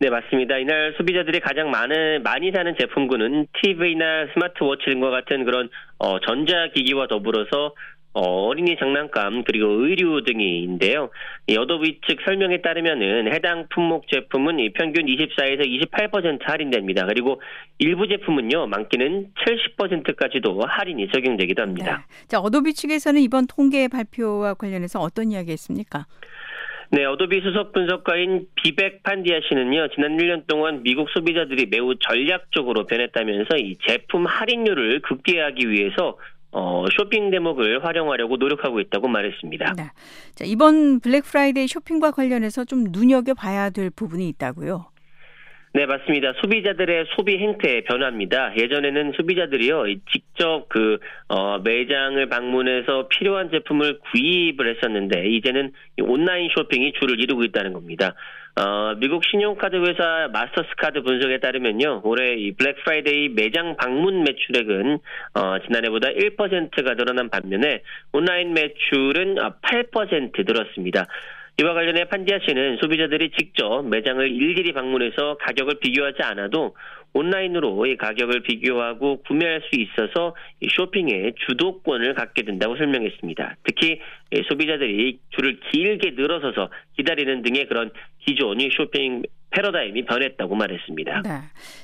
[0.00, 0.58] 네, 맞습니다.
[0.58, 7.74] 이날 소비자들이 가장 많은, 많이 사는 제품군은 TV나 스마트워치 등과 같은 그런, 어, 전자기기와 더불어서
[8.14, 11.10] 어, 어린이 장난감 그리고 의류 등이인데요.
[11.46, 17.06] 이 어도비 측 설명에 따르면은 해당 품목 제품은 평균 24에서 28% 할인됩니다.
[17.06, 17.40] 그리고
[17.78, 19.30] 일부 제품은요 많게는
[19.78, 22.04] 70%까지도 할인이 적용되기도 합니다.
[22.06, 22.26] 네.
[22.28, 26.06] 자 어도비 측에서는 이번 통계 발표와 관련해서 어떤 이야기했습니까?
[26.94, 33.56] 네, 어도비 수석 분석가인 비백 판디아 씨는요, 지난 1년 동안 미국 소비자들이 매우 전략적으로 변했다면서
[33.56, 36.18] 이 제품 할인율을 극대화하기 위해서
[36.52, 39.72] 어, 쇼핑 대목을 활용하려고 노력하고 있다고 말했습니다.
[39.76, 39.84] 네.
[40.34, 44.86] 자, 이번 블랙 프라이데이 쇼핑과 관련해서 좀 눈여겨봐야 될 부분이 있다고요?
[45.74, 46.34] 네, 맞습니다.
[46.42, 48.54] 소비자들의 소비 행태의 변화입니다.
[48.58, 57.18] 예전에는 소비자들이요, 직접 그, 어, 매장을 방문해서 필요한 제품을 구입을 했었는데, 이제는 온라인 쇼핑이 주를
[57.18, 58.14] 이루고 있다는 겁니다.
[58.54, 64.98] 어, 미국 신용카드 회사 마스터스카드 분석에 따르면요, 올해 이 블랙 프라이데이 매장 방문 매출액은
[65.34, 71.06] 어, 지난해보다 1%가 늘어난 반면에 온라인 매출은 8% 늘었습니다.
[71.60, 76.74] 이와 관련해 판디아 씨는 소비자들이 직접 매장을 일일이 방문해서 가격을 비교하지 않아도
[77.14, 80.34] 온라인으로 이 가격을 비교하고 구매할 수 있어서
[80.76, 83.56] 쇼핑의 주도권을 갖게 된다고 설명했습니다.
[83.64, 84.00] 특히
[84.48, 87.90] 소비자들이 줄을 길게 늘어서서 기다리는 등의 그런
[88.26, 91.22] 기존의 쇼핑 패러다임이 변했다고 말했습니다.
[91.22, 91.30] 네.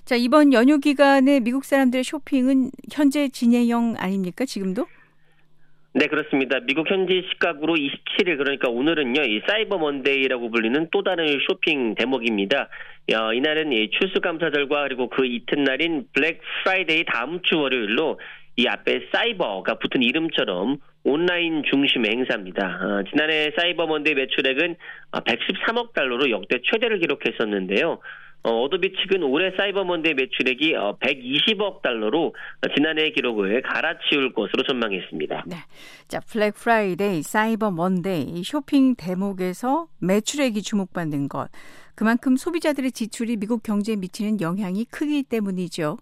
[0.04, 4.44] 자, 이번 연휴 기간에 미국 사람들의 쇼핑은 현재 진행형 아닙니까?
[4.44, 4.86] 지금도?
[5.94, 6.60] 네, 그렇습니다.
[6.60, 12.68] 미국 현지 시각으로 27일 그러니까 오늘은요, 이 사이버 먼데이라고 불리는 또 다른 쇼핑 대목입니다.
[13.14, 18.20] 어, 이날은 이 추수감사절과 그리고 그 이튿날인 블랙 프라이데이 다음 주 월요일로
[18.56, 22.66] 이 앞에 사이버가 붙은 이름처럼 온라인 중심의 행사입니다.
[22.66, 24.76] 어, 지난해 사이버 먼데이 매출액은
[25.12, 27.98] 113억 달러로 역대 최대를 기록했었는데요.
[28.44, 32.34] 어, 어도비 측은 올해 사이버먼데이 매출액이 120억 어, 달러로
[32.74, 35.44] 지난해 기록을 갈아치울 것으로 전망했습니다.
[35.46, 35.56] 네.
[36.06, 41.48] 자, 블랙 프라이데이, 사이버 먼데이 쇼핑 대목에서 매출액이 주목받는 것.
[41.96, 45.98] 그만큼 소비자들의 지출이 미국 경제에 미치는 영향이 크기 때문이죠.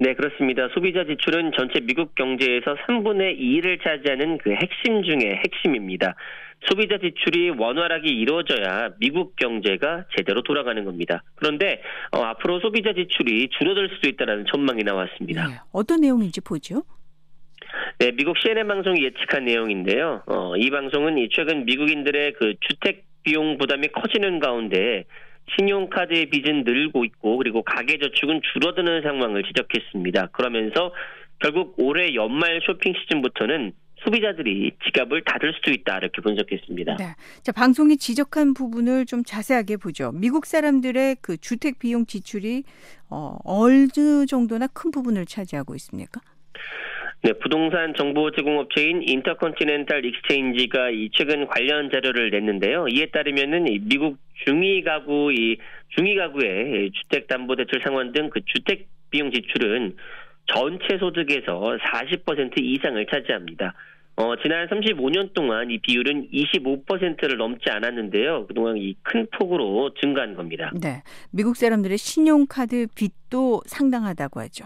[0.00, 0.68] 네, 그렇습니다.
[0.74, 6.14] 소비자 지출은 전체 미국 경제에서 3분의 2를 차지하는 그 핵심 중의 핵심입니다.
[6.68, 11.22] 소비자 지출이 원활하게 이루어져야 미국 경제가 제대로 돌아가는 겁니다.
[11.36, 11.82] 그런데
[12.12, 15.46] 어, 앞으로 소비자 지출이 줄어들 수도 있다는 전망이 나왔습니다.
[15.48, 16.82] 네, 어떤 내용인지 보죠.
[17.98, 20.22] 네, 미국 CNN 방송이 예측한 내용인데요.
[20.26, 25.04] 어, 이 방송은 이 최근 미국인들의 그 주택 비용 부담이 커지는 가운데
[25.56, 30.28] 신용카드의 빚은 늘고 있고 그리고 가계저축은 줄어드는 상황을 지적했습니다.
[30.28, 30.92] 그러면서
[31.40, 33.72] 결국 올해 연말 쇼핑 시즌부터는
[34.04, 36.96] 소비자들이 지갑을 닫을 수도 있다 이렇게 분석했습니다.
[36.96, 37.04] 네.
[37.42, 40.12] 자, 방송이 지적한 부분을 좀 자세하게 보죠.
[40.12, 42.62] 미국 사람들의 그 주택 비용 지출이
[43.10, 46.20] 어, 어느 정도나 큰 부분을 차지하고 있습니까?
[47.22, 52.86] 네, 부동산 정보 제공업체인 인터컨티넨탈 익스체인지가 이 최근 관련 자료를 냈는데요.
[52.88, 55.58] 이에 따르면은 미국 중위 가구 이
[55.96, 59.96] 중위 가구의 주택 담보 대출 상환 등 그 주택 비용 지출은
[60.46, 63.74] 전체 소득에서 40% 이상을 차지합니다.
[64.16, 68.46] 어, 지난 35년 동안 이 비율은 25%를 넘지 않았는데요.
[68.46, 70.70] 그동안 이 큰 폭으로 증가한 겁니다.
[70.80, 71.02] 네.
[71.30, 74.64] 미국 사람들의 신용카드 빚도 상당하다고 하죠.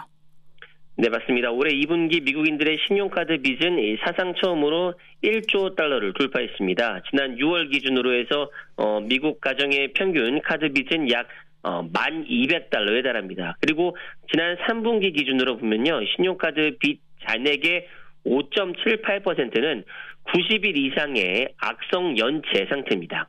[0.96, 1.50] 네, 맞습니다.
[1.50, 7.02] 올해 2분기 미국인들의 신용카드 빚은 사상 처음으로 1조 달러를 돌파했습니다.
[7.09, 11.28] 지난 6월 기준으로 해서 어, 미국 가정의 평균 카드 빚은 약
[11.62, 13.57] 어, 1,200달러에 달합니다.
[13.61, 13.96] 그리고
[14.31, 16.00] 지난 3분기 기준으로 보면요.
[16.14, 17.87] 신용카드 빚 잔액의
[18.26, 19.85] 5.78%는
[20.24, 23.28] 90일 이상의 악성 연체 상태입니다.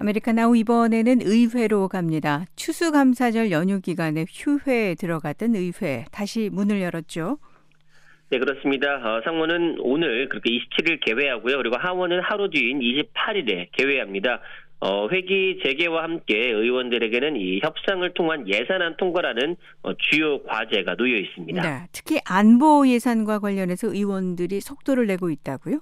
[0.00, 2.44] 아메리카나우 이번에는 의회로 갑니다.
[2.54, 7.38] 추수감사절 연휴 기간에 휴회에 들어갔던 의회 다시 문을 열었죠.
[8.30, 8.94] 네, 그렇습니다.
[8.96, 11.56] 어, 상원은 오늘 그렇게 27일 개회하고요.
[11.56, 14.40] 그리고 하원은 하루 뒤인 28일에 개회합니다.
[14.80, 21.62] 어, 회기 재개와 함께 의원들에게는 이 협상을 통한 예산안 통과라는 어, 주요 과제가 놓여 있습니다.
[21.62, 25.80] 네, 특히 안보 예산과 관련해서 의원들이 속도를 내고 있다고요?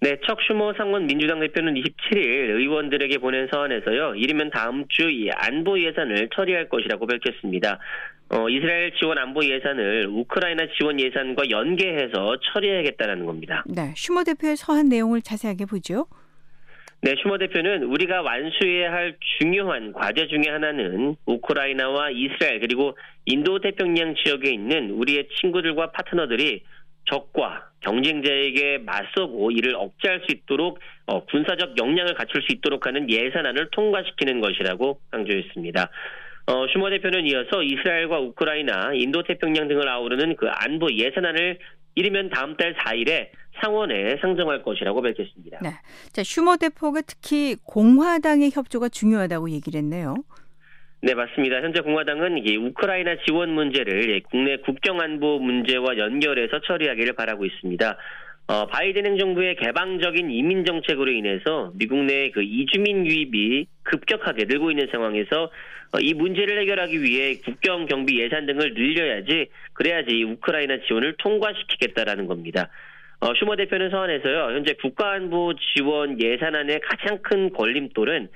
[0.00, 5.78] 네, 척 슈머 상원 민주당 대표는 27일 의원들에게 보낸 서한에서요, 이르면 다음 주 이 안보
[5.80, 7.80] 예산을 처리할 것이라고 밝혔습니다.
[8.30, 13.64] 어, 이스라엘 지원 안보 예산을 우크라이나 지원 예산과 연계해서 처리하겠다는 겁니다.
[13.66, 16.06] 네, 슈머 대표의 서한 내용을 자세하게 보죠.
[17.00, 24.14] 네, 슈머 대표는 우리가 완수해야 할 중요한 과제 중의 하나는 우크라이나와 이스라엘 그리고 인도 태평양
[24.16, 26.62] 지역에 있는 우리의 친구들과 파트너들이
[27.10, 33.68] 적과 경쟁자에게 맞서고 이를 억제할 수 있도록 어, 군사적 역량을 갖출 수 있도록 하는 예산안을
[33.70, 35.90] 통과시키는 것이라고 강조했습니다.
[36.46, 41.58] 어, 슈머 대표는 이어서 이스라엘과 우크라이나, 인도 태평양 등을 아우르는 그 안보 예산안을
[41.94, 43.28] 이르면 다음 달 4일에
[43.60, 45.58] 상원에 상정할 것이라고 밝혔습니다.
[45.62, 45.70] 네.
[46.12, 50.14] 자, 슈머 대표가 특히 공화당의 협조가 중요하다고 얘기를 했네요.
[51.00, 51.62] 네, 맞습니다.
[51.62, 57.96] 현재 공화당은 이 우크라이나 지원 문제를 국내 국경 안보 문제와 연결해서 처리하기를 바라고 있습니다.
[58.48, 64.88] 어, 바이든 행정부의 개방적인 이민 정책으로 인해서 미국 내 그 이주민 유입이 급격하게 늘고 있는
[64.90, 65.50] 상황에서
[65.92, 72.70] 어, 이 문제를 해결하기 위해 국경 경비 예산 등을 늘려야지 그래야지 우크라이나 지원을 통과시키겠다라는 겁니다.
[73.20, 78.28] 어, 슈머 대표는 서한에서요, 현재 국가안보 지원 예산안의 가장 큰 걸림돌은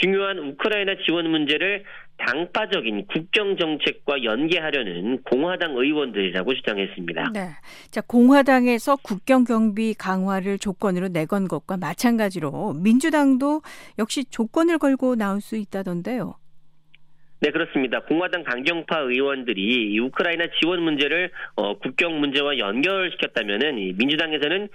[0.00, 1.84] 중요한 우크라이나 지원 문제를
[2.18, 7.30] 당파적인 국경 정책과 연계하려는 공화당 의원들이라고 주장했습니다.
[7.32, 7.48] 네.
[7.90, 13.62] 자, 공화당에서 국경 경비 강화를 조건으로 내건 것과 마찬가지로 민주당도
[13.98, 16.34] 역시 조건을 걸고 나올 수 있다던데요.
[17.42, 17.98] 네, 그렇습니다.
[17.98, 24.68] 공화당 강경파 의원들이 우크라이나 지원 문제를 어, 국경 문제와 연결시켰다면은 민주당에서는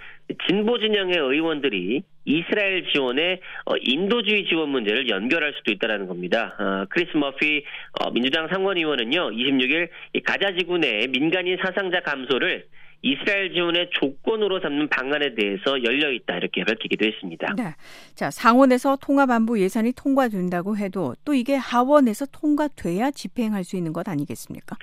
[0.46, 6.56] 진보 진영의 의원들이 이스라엘 지원에 어, 인도주의 지원 문제를 연결할 수도 있다는 겁니다.
[6.58, 7.64] 어, 크리스 머피
[8.00, 9.88] 어, 민주당 상원의원은요, 26일
[10.22, 12.66] 가자 지구 내 민간인 사상자 감소를
[13.02, 17.54] 이스라엘 지원의 조건으로 삼는 방안에 대해서 열려 있다 이렇게 밝히기도 했습니다.
[17.56, 17.74] 네.
[18.14, 24.76] 자, 상원에서 통합안보 예산이 통과된다고 해도 또 이게 하원에서 통과돼야 집행할 수 있는 것 아니겠습니까?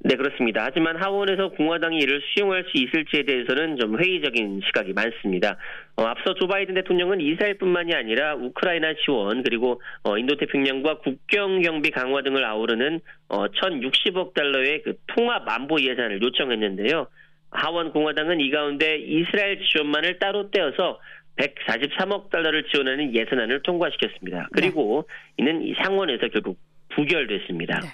[0.00, 0.62] 네, 그렇습니다.
[0.64, 5.56] 하지만 하원에서 공화당이 이를 수용할 수 있을지에 대해서는 좀 회의적인 시각이 많습니다.
[5.96, 12.22] 어, 앞서 조 바이든 대통령은 이스라엘뿐만이 아니라 우크라이나 지원 그리고 어, 인도태평양과 국경 경비 강화
[12.22, 17.08] 등을 아우르는 어, 1,060억 달러의 그 통합 안보 예산을 요청했는데요.
[17.50, 21.00] 하원 공화당은 이 가운데 이스라엘 지원만을 따로 떼어서
[21.38, 24.48] 143억 달러를 지원하는 예산안을 통과시켰습니다.
[24.52, 25.42] 그리고 네.
[25.42, 26.58] 이는 이 상원에서 결국
[26.94, 27.80] 부결됐습니다.
[27.80, 27.88] 네.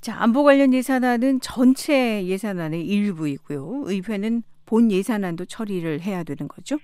[0.00, 3.84] 자, 안보 관련 예산안은 전체 예산안의 일부이고요.
[3.86, 6.78] 의회는 본 예산안도 처리를 해야 되는 거죠?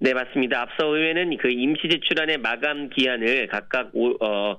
[0.00, 0.62] 네, 맞습니다.
[0.62, 4.58] 앞서 의회는 그 임시 제출안의 마감 기한을 각각 오, 어,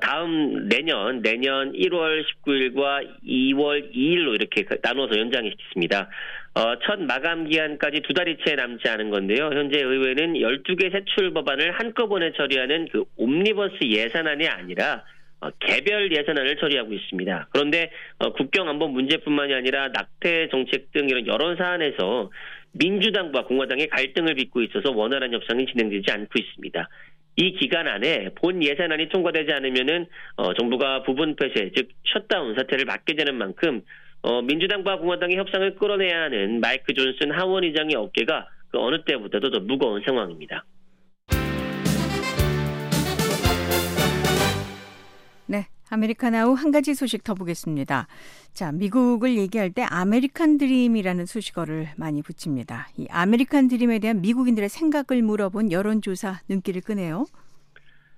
[0.00, 6.10] 다음 내년 내년 1월 19일과 2월 2일로 이렇게 나눠서 연장했습니다.
[6.54, 9.46] 어, 첫 마감 기한까지 두 달이 채 남지 않은 건데요.
[9.46, 15.17] 현재 의회는 12개 세출 법안을 한꺼번에 처리하는 그 옴니버스 예산안이 아니라 어,
[15.60, 17.48] 개별 예산안을 처리하고 있습니다.
[17.52, 22.30] 그런데 어, 국경 안보 문제뿐만이 아니라 낙태 정책 등 이런 여러 사안에서
[22.72, 26.88] 민주당과 공화당의 갈등을 빚고 있어서 원활한 협상이 진행되지 않고 있습니다.
[27.36, 33.14] 이 기간 안에 본 예산안이 통과되지 않으면은 어, 정부가 부분 폐쇄 즉 셧다운 사태를 맞게
[33.14, 33.82] 되는 만큼
[34.22, 39.60] 어, 민주당과 공화당의 협상을 끌어내야 하는 마이크 존슨 하원 의장의 어깨가 그 어느 때보다도 더
[39.60, 40.64] 무거운 상황입니다.
[45.90, 48.06] 아메리카나우 한 가지 소식 더 보겠습니다.
[48.52, 52.88] 자, 미국을 얘기할 때 아메리칸 드림이라는 수식어를 많이 붙입니다.
[52.96, 57.26] 이 아메리칸 드림에 대한 미국인들의 생각을 물어본 여론조사 눈길을 끄네요.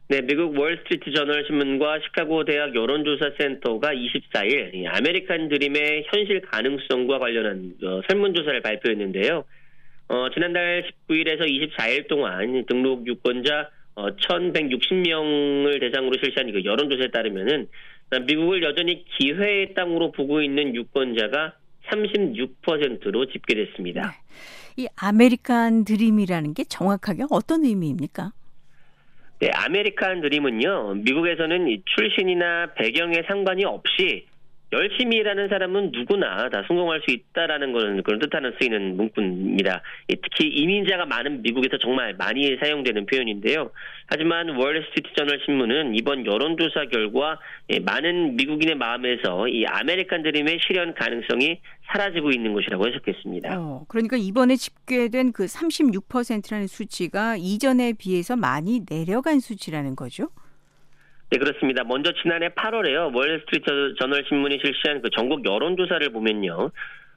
[0.09, 7.21] 네, 미국 월스트리트 저널 신문과 시카고 대학 여론조사 센터가 24일 이 아메리칸 드림의 현실 가능성과
[7.21, 9.45] 관련한 어, 설문조사를 발표했는데요.
[10.09, 17.69] 어, 지난달 19일에서 24일 동안 등록 유권자 어, 1,160명을 대상으로 실시한 그 여론조사에 따르면은
[18.27, 21.55] 미국을 여전히 기회의 땅으로 보고 있는 유권자가
[21.91, 24.03] 36%로 집계됐습니다.
[24.03, 24.83] 네.
[24.83, 28.33] 이 아메리칸 드림이라는 게 정확하게 어떤 의미입니까?
[29.41, 34.27] 네, 아메리칸 드림은요, 미국에서는 출신이나 배경에 상관이 없이
[34.73, 39.83] 열심히 일하는 사람은 누구나 다 성공할 수 있다라는 그런, 뜻하는 쓰이는 문구입니다.
[40.09, 43.73] 특히 이민자가 많은 미국에서 정말 많이 사용되는 표현인데요.
[44.07, 47.39] 하지만 월스트리트 저널 신문은 이번 여론조사 결과
[47.71, 51.61] 예, 많은 미국인의 마음에서 이 아메리칸 드림의 실현 가능성이
[51.93, 53.61] 사라지고 있는 것이라고 해석했습니다.
[53.61, 60.29] 어, 그러니까 이번에 집계된 그 36%라는 수치가 이전에 비해서 많이 내려간 수치라는 거죠?
[61.31, 61.85] 네, 그렇습니다.
[61.85, 63.15] 먼저 지난해 8월에요.
[63.15, 66.73] 월스트리트 저널 신문이 실시한 그 전국 여론조사를 보면요.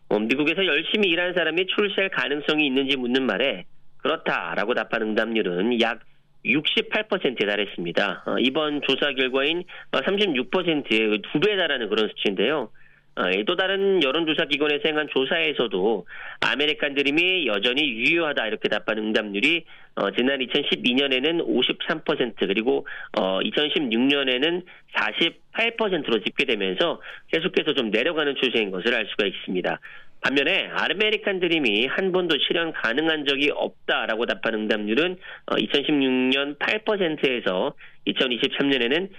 [0.09, 3.65] 어, 미국에서 열심히 일하는 사람이 출세할 가능성이 있는지 묻는 말에
[3.97, 6.01] 그렇다라고 답한 응답률은 약
[6.45, 8.23] 68%에 달했습니다.
[8.27, 12.69] 어, 이번 조사 결과인 36%의 두 배에 달하는 그런 수치인데요.
[13.15, 16.05] 어, 또 다른 여론조사 기관에서 행한 조사에서도
[16.41, 22.87] 아메리칸 드림이 여전히 유효하다 이렇게 답한 응답률이 어, 지난 2012년에는 53% 그리고
[23.17, 24.63] 어, 2016년에는
[24.95, 27.01] 48%로 집계되면서
[27.31, 29.79] 계속해서 좀 내려가는 추세인 것을 알 수가 있습니다.
[30.21, 37.73] 반면에 아메리칸 드림이 한 번도 실현 가능한 적이 없다라고 답한 응답률은 2016년 8%에서
[38.07, 39.09] 2023년에는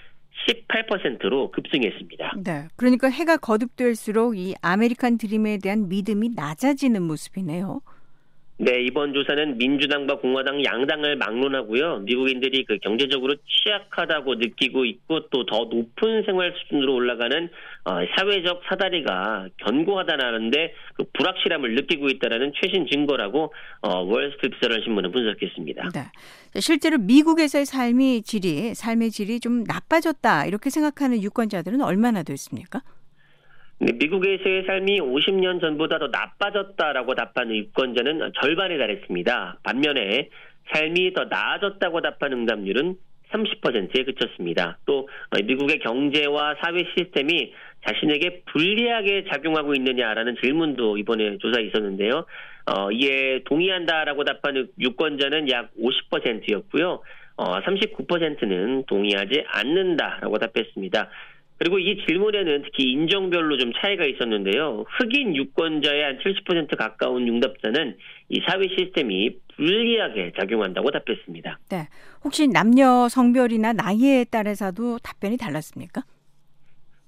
[0.49, 2.33] 18%로 급증했습니다.
[2.45, 2.69] 네.
[2.77, 7.81] 그러니까 해가 거듭될수록 이 아메리칸 드림에 대한 믿음이 낮아지는 모습이네요.
[8.57, 12.01] 네, 이번 조사는 민주당과 공화당 양당을 막론하고요.
[12.01, 17.49] 미국인들이 그 경제적으로 취약하다고 느끼고 있고 또 더 높은 생활 수준으로 올라가는
[17.85, 23.53] 어, 사회적 사다리가 견고하다는데 그 불확실함을 느끼고 있다라는 최신 증거라고
[23.83, 25.91] 어, 월스트리트 저널 신문은 분석했습니다.
[25.95, 26.61] 네.
[26.61, 32.83] 실제로 미국에서의 삶의 질이 삶의 질이 좀 나빠졌다 이렇게 생각하는 유권자들은 얼마나 됐습니까?
[33.79, 39.59] 미국에서의 삶이 50년 전보다 더 나빠졌다라고 답한 유권자는 절반에 달했습니다.
[39.63, 40.29] 반면에
[40.73, 42.97] 삶이 더 나아졌다고 답한 응답률은
[43.33, 44.79] 30%에 그쳤습니다.
[44.87, 45.09] 또
[45.45, 47.53] 미국의 경제와 사회 시스템이
[47.87, 52.27] 자신에게 불리하게 작용하고 있느냐라는 질문도 이번에 조사에 있었는데요.
[52.67, 57.03] 어, 이에 동의한다라고 답한 유권자는 약 50%였고요.
[57.37, 61.11] 어, 39%는 동의하지 않는다라고 답했습니다.
[61.65, 64.85] 그리고 이 질문에는 특히 인종별로 좀 차이가 있었는데요.
[64.99, 67.97] 흑인 유권자의 한 70% 가까운 응답자는
[68.29, 71.59] 이 사회 시스템이 불리하게 작용한다고 답했습니다.
[71.71, 71.89] 네.
[72.23, 76.03] 혹시 남녀 성별이나 나이에 따라서도 답변이 달랐습니까?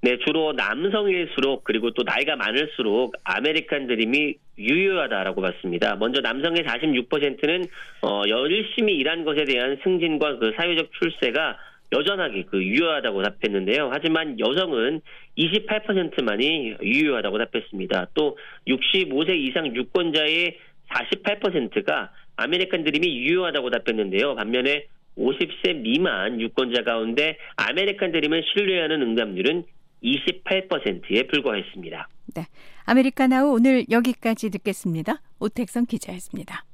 [0.01, 5.97] 네, 주로 남성일수록 그리고 또 나이가 많을수록 아메리칸 드림이 유효하다라고 봤습니다.
[5.97, 7.65] 먼저 남성의 46%는
[8.01, 11.59] 어, 열심히 일한 것에 대한 승진과 그 사회적 출세가
[11.93, 13.91] 여전하게 그 유효하다고 답했는데요.
[13.93, 15.01] 하지만 여성은
[15.39, 18.09] 28%만이 유효하다고 답했습니다.
[18.15, 20.59] 또 65세 이상 유권자의
[20.89, 24.35] 48%가 아메리칸 드림이 유효하다고 답했는데요.
[24.35, 29.65] 반면에 50세 미만 유권자 가운데 아메리칸 드림을 신뢰하는 응답률은
[30.03, 32.09] 28%에 불과했습니다.
[32.35, 32.43] 네.
[32.85, 35.21] 아메리카나우 오늘 여기까지 듣겠습니다.
[35.41, 36.65] 오택성 기자였습니다.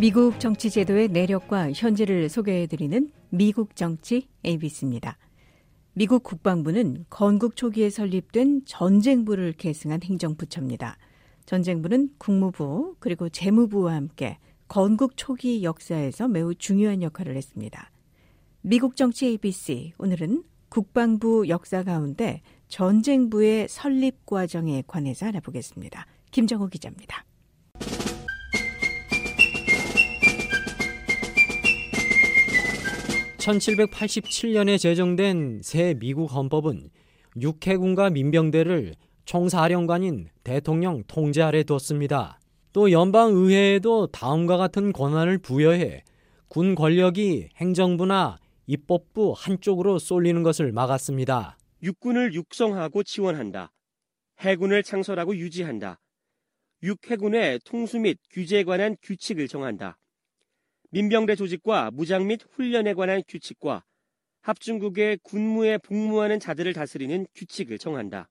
[0.00, 5.18] 미국 정치 제도의 내력과 현재를 소개해드리는 미국 정치 ABC입니다.
[5.92, 10.96] 미국 국방부는 건국 초기에 설립된 전쟁부를 계승한 행정부처입니다.
[11.44, 14.38] 전쟁부는 국무부 그리고 재무부와 함께
[14.68, 17.90] 건국 초기 역사에서 매우 중요한 역할을 했습니다.
[18.62, 26.06] 미국 정치 ABC 오늘은 국방부 역사 가운데 전쟁부의 설립 과정에 관해서 알아보겠습니다.
[26.30, 27.26] 김정호 기자입니다.
[33.40, 36.90] 1787년에 제정된 새 미국 헌법은
[37.40, 42.38] 육해군과 민병대를 총사령관인 대통령 통제 아래 뒀습니다.
[42.72, 46.04] 또 연방의회에도 다음과 같은 권한을 부여해
[46.48, 51.56] 군 권력이 행정부나 입법부 한쪽으로 쏠리는 것을 막았습니다.
[51.82, 53.72] 육군을 육성하고 지원한다.
[54.40, 55.98] 해군을 창설하고 유지한다.
[56.82, 59.96] 육해군의 통수 및 규제에 관한 규칙을 정한다.
[60.92, 63.84] 민병대 조직과 무장 및 훈련에 관한 규칙과
[64.42, 68.28] 합중국의 군무에 복무하는 자들을 다스리는 규칙을 정한다.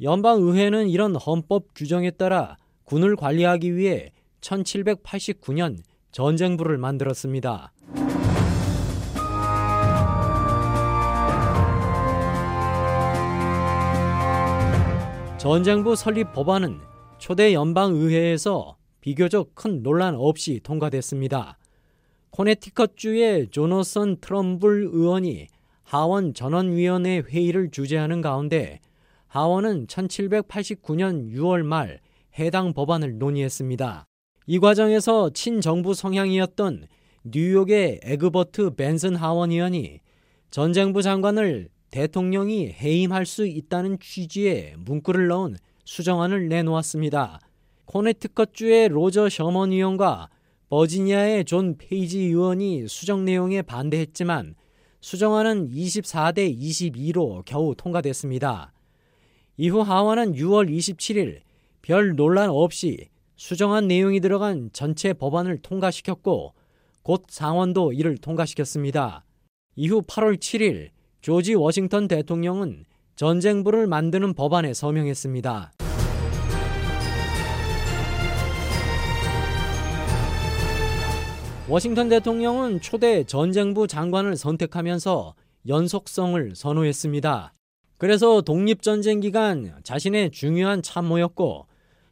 [0.00, 5.78] 연방의회는 이런 헌법 규정에 따라 군을 관리하기 위해 1789년
[6.10, 7.72] 전쟁부를 만들었습니다.
[15.38, 16.80] 전쟁부 설립 법안은
[17.18, 21.58] 초대 연방의회에서 비교적 큰 논란 없이 통과됐습니다.
[22.32, 25.48] 코네티컷주의 조너선 트럼블 의원이
[25.82, 28.80] 하원 전원위원회 회의를 주재하는 가운데
[29.26, 32.00] 하원은 1789년 6월 말
[32.38, 34.06] 해당 법안을 논의했습니다.
[34.46, 36.86] 이 과정에서 친정부 성향이었던
[37.24, 40.00] 뉴욕의 에그버트 벤슨 하원 의원이
[40.50, 47.40] 전쟁부 장관을 대통령이 해임할 수 있다는 취지의 문구를 넣은 수정안을 내놓았습니다.
[47.84, 50.30] 코네티컷주의 로저 셔먼 의원과
[50.72, 54.54] 버지니아의 존 페이지 의원이 수정 내용에 반대했지만
[55.02, 58.72] 수정안은 24대 22로 겨우 통과됐습니다.
[59.58, 61.40] 이후 하원은 6월 27일
[61.82, 66.54] 별 논란 없이 수정안 내용이 들어간 전체 법안을 통과시켰고
[67.02, 69.26] 곧 상원도 이를 통과시켰습니다.
[69.76, 70.88] 이후 8월 7일
[71.20, 75.72] 조지 워싱턴 대통령은 전쟁부를 만드는 법안에 서명했습니다.
[81.72, 85.34] 워싱턴 대통령은 초대 전쟁부 장관을 선택하면서
[85.66, 87.54] 연속성을 선호했습니다.
[87.96, 91.66] 그래서 독립전쟁 기간 자신의 중요한 참모였고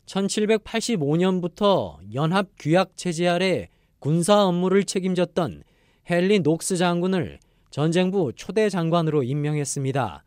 [0.06, 5.62] 1785년부터 연합 규약 체제 아래 군사 업무를 책임졌던
[6.10, 7.38] 헨리 녹스 장군을
[7.70, 10.24] 전쟁부 초대 장관으로 임명했습니다.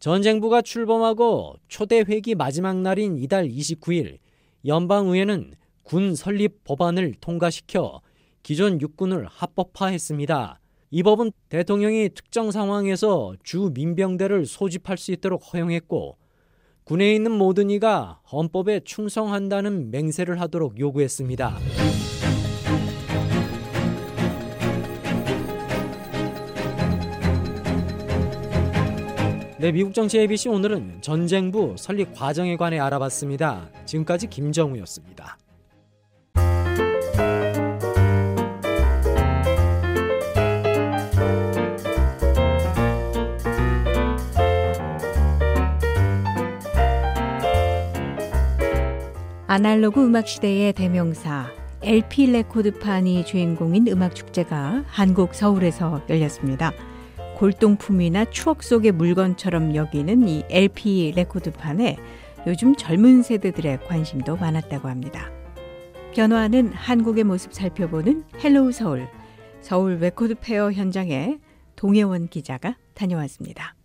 [0.00, 4.18] 전쟁부가 출범하고 초대 회기 마지막 날인 이달 29일
[4.66, 8.02] 연방의회는 군 설립 법안을 통과시켜
[8.44, 10.60] 기존 육군을 합법화했습니다.
[10.90, 16.18] 이 법은 대통령이 특정 상황에서 주 민병대를 소집할 수 있도록 허용했고
[16.84, 21.58] 군에 있는 모든 이가 헌법에 충성한다는 맹세를 하도록 요구했습니다.
[29.58, 33.70] 네, 미국 정치 ABC 오늘은 전쟁부 설립 과정에 관해 알아봤습니다.
[33.86, 35.38] 지금까지 김정우였습니다.
[49.54, 51.46] 아날로그 음악 시대의 대명사
[51.80, 56.72] LP 레코드판이 주인공인 음악 축제가 한국 서울에서 열렸습니다.
[57.36, 61.98] 골동품이나 추억 속의 물건처럼 여기는 이 LP 레코드판에
[62.48, 65.30] 요즘 젊은 세대들의 관심도 많았다고 합니다.
[66.16, 69.06] 변화하는 한국의 모습 살펴보는 헬로우 서울
[69.60, 71.38] 서울 레코드 페어 현장에
[71.76, 73.76] 동해원 기자가 다녀왔습니다.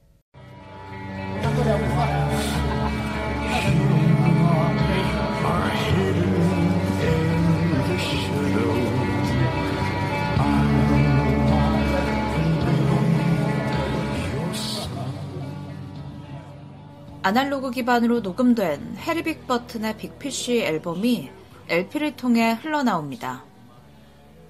[17.21, 21.29] 아날로그 기반으로 녹음된 해리 빅 버튼의 빅피쉬 앨범이
[21.67, 23.43] LP를 통해 흘러나옵니다.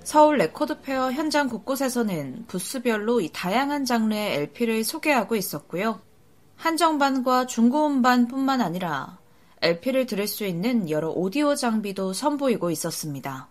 [0.04, 6.00] 서울 레코드 페어 현장 곳곳에서는 부스별로 이 다양한 장르의 LP를 소개하고 있었고요.
[6.58, 9.18] 한정반과 중고음반뿐만 아니라
[9.62, 13.50] LP를 들을 수 있는 여러 오디오 장비도 선보이고 있었습니다.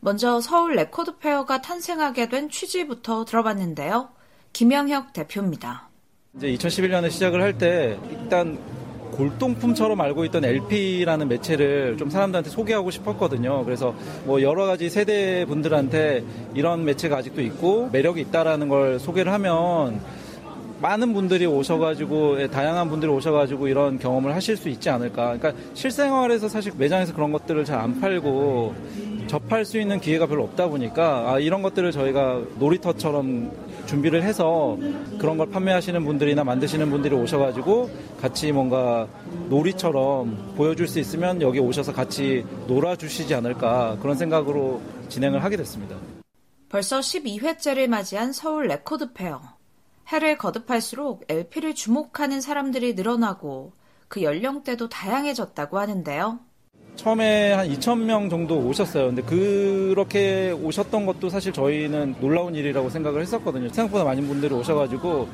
[0.00, 4.10] 먼저 서울 레코드 페어가 탄생하게 된 취지부터 들어봤는데요.
[4.52, 5.87] 김영혁 대표입니다.
[6.38, 8.58] 이제 2011년에 시작을 할 때 일단
[9.12, 13.64] 골동품처럼 알고 있던 LP라는 매체를 좀 사람들한테 소개하고 싶었거든요.
[13.64, 13.92] 그래서
[14.24, 16.22] 뭐 여러 가지 세대 분들한테
[16.54, 20.00] 이런 매체가 아직도 있고 매력이 있다라는 걸 소개를 하면
[20.80, 25.36] 많은 분들이 오셔가지고 예, 다양한 분들이 오셔가지고 이런 경험을 하실 수 있지 않을까.
[25.36, 28.74] 그러니까 실생활에서 사실 매장에서 그런 것들을 잘 안 팔고
[29.26, 33.50] 접할 수 있는 기회가 별로 없다 보니까 아, 이런 것들을 저희가 놀이터처럼
[33.88, 34.76] 준비를 해서
[35.18, 39.08] 그런 걸 판매하시는 분들이나 만드시는 분들이 오셔가지고 같이 뭔가
[39.48, 45.96] 놀이처럼 보여줄 수 있으면 여기 오셔서 같이 놀아주시지 않을까 그런 생각으로 진행을 하게 됐습니다.
[46.68, 49.40] 벌써 12회째를 맞이한 서울 레코드 페어.
[50.08, 53.72] 해를 거듭할수록 LP를 주목하는 사람들이 늘어나고
[54.08, 56.40] 그 연령대도 다양해졌다고 하는데요.
[56.98, 59.06] 처음에 한 2,000명 정도 오셨어요.
[59.06, 63.68] 근데 그렇게 오셨던 것도 사실 저희는 놀라운 일이라고 생각을 했었거든요.
[63.68, 65.28] 생각보다 많은 분들이 오셔가지고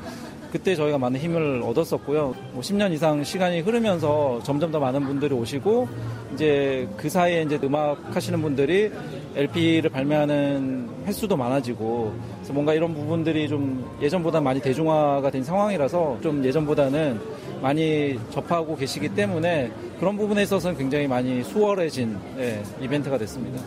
[0.51, 2.35] 그때 저희가 많은 힘을 얻었었고요.
[2.53, 5.89] 뭐 10년 이상 시간이 흐르면서 점점 더 많은 분들이 오시고
[6.35, 8.91] 이제 그 사이에 이제 음악 하시는 분들이
[9.35, 16.45] LP를 발매하는 횟수도 많아지고 그래서 뭔가 이런 부분들이 좀 예전보다 많이 대중화가 된 상황이라서 좀
[16.45, 17.19] 예전보다는
[17.65, 23.59] 많이 접하고 계시기 때문에 그런 부분에 있어서는 굉장히 많이 수월해진 네, 이벤트가 됐습니다.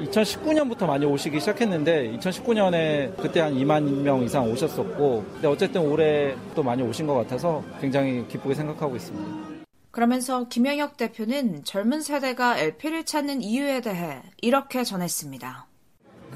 [0.00, 6.62] 2019년부터 많이 오시기 시작했는데 2019년에 그때 한 2만 명 이상 오셨었고 근데 어쨌든 올해 또
[6.62, 9.62] 많이 오신 것 같아서 굉장히 기쁘게 생각하고 있습니다.
[9.90, 15.66] 그러면서 김영혁 대표는 젊은 세대가 LP를 찾는 이유에 대해 이렇게 전했습니다.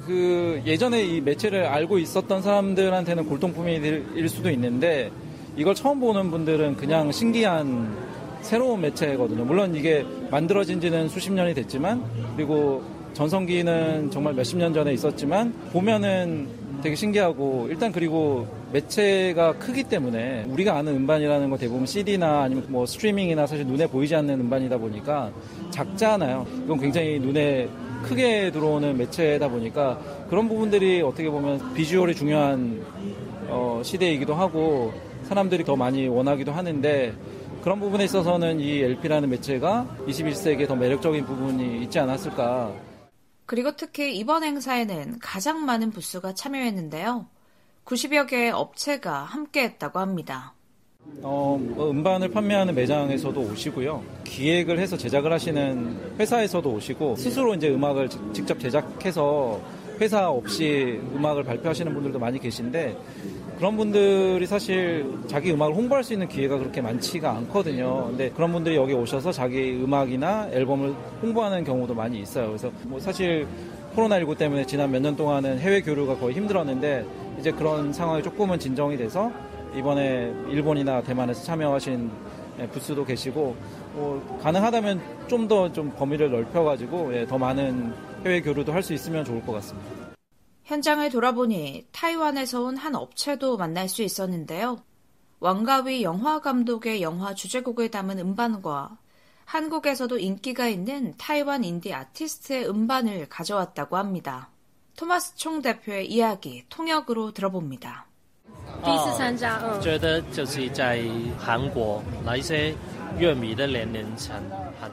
[0.04, 5.10] 그 예전에 이 매체를 알고 있었던 사람들한테는 골동품일 수도 있는데
[5.56, 7.96] 이걸 처음 보는 분들은 그냥 신기한
[8.42, 9.44] 새로운 매체거든요.
[9.44, 12.02] 물론 이게 만들어진 지는 수십 년이 됐지만
[12.36, 12.82] 그리고
[13.14, 16.46] 전성기는 정말 몇십 년 전에 있었지만 보면은
[16.82, 22.84] 되게 신기하고 일단 그리고 매체가 크기 때문에 우리가 아는 음반이라는 거 대부분 CD나 아니면 뭐
[22.84, 25.30] 스트리밍이나 사실 눈에 보이지 않는 음반이다 보니까
[25.70, 26.46] 작잖아요.
[26.64, 27.68] 이건 굉장히 눈에
[28.02, 29.98] 크게 들어오는 매체다 보니까
[30.28, 32.84] 그런 부분들이 어떻게 보면 비주얼이 중요한
[33.48, 34.92] 어, 시대이기도 하고
[35.26, 37.14] 사람들이 더 많이 원하기도 하는데
[37.62, 42.72] 그런 부분에 있어서는 이 LP라는 매체가 21세기에 더 매력적인 부분이 있지 않았을까.
[43.44, 47.26] 그리고 특히 이번 행사에는 가장 많은 부스가 참여했는데요.
[47.84, 50.54] 90여 개의 업체가 함께했다고 합니다.
[51.22, 54.04] 어, 뭐 음반을 판매하는 매장에서도 오시고요.
[54.24, 59.60] 기획을 해서 제작을 하시는 회사에서도 오시고 스스로 이제 음악을 직접 제작해서
[60.00, 62.96] 회사 없이 음악을 발표하시는 분들도 많이 계신데
[63.58, 68.08] 그런 분들이 사실 자기 음악을 홍보할 수 있는 기회가 그렇게 많지가 않거든요.
[68.08, 72.48] 근데 그런 분들이 여기 오셔서 자기 음악이나 앨범을 홍보하는 경우도 많이 있어요.
[72.48, 73.46] 그래서 뭐 사실
[73.94, 77.06] 코로나19 때문에 지난 몇 년 동안은 해외 교류가 거의 힘들었는데
[77.40, 79.32] 이제 그런 상황이 조금은 진정이 돼서
[79.74, 82.10] 이번에 일본이나 대만에서 참여하신
[82.60, 83.54] 예, 부스도 계시고
[83.94, 87.92] 뭐 가능하다면 좀 더좀 좀 범위를 넓혀가지고 예, 더 많은
[88.24, 90.05] 해외 교류도 할 수 있으면 좋을 것 같습니다.
[90.65, 94.83] 현장을 돌아보니 타이완에서 온 한 업체도 만날 수 있었는데요.
[95.39, 98.97] 왕가위 영화 감독의 영화 주제곡을 담은 음반과
[99.45, 104.49] 한국에서도 인기가 있는 타이완 인디 아티스트의 음반을 가져왔다고 합니다.
[104.95, 108.05] 토마스 총 대표의 이야기 통역으로 들어봅니다.
[108.83, 111.03] 第一次参加觉得就是在
[111.37, 112.73] 韩国那一些
[113.17, 114.35] 乐迷的年龄层
[114.79, 114.89] 很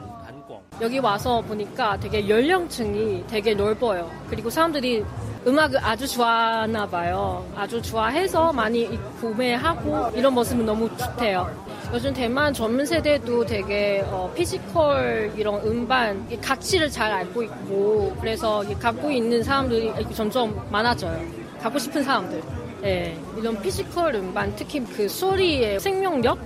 [0.80, 4.10] 여기 와서 보니까 되게 연령층이 되게 넓어요.
[4.28, 5.04] 그리고 사람들이
[5.46, 7.44] 음악을 아주 좋아하나 봐요.
[7.54, 11.64] 아주 좋아해서 많이 구매하고 이런 모습은 너무 좋대요.
[11.92, 19.10] 요즘 대만 젊은 세대도 되게 어, physical 이런 음반 가치를 잘 알고 있고 그래서 갖고
[19.10, 21.24] 있는 사람들이 점점 많아져요.
[21.60, 22.42] 갖고 싶은 사람들.
[22.80, 26.38] 네, 이런 physical 음반 특히 그 소리의 생명력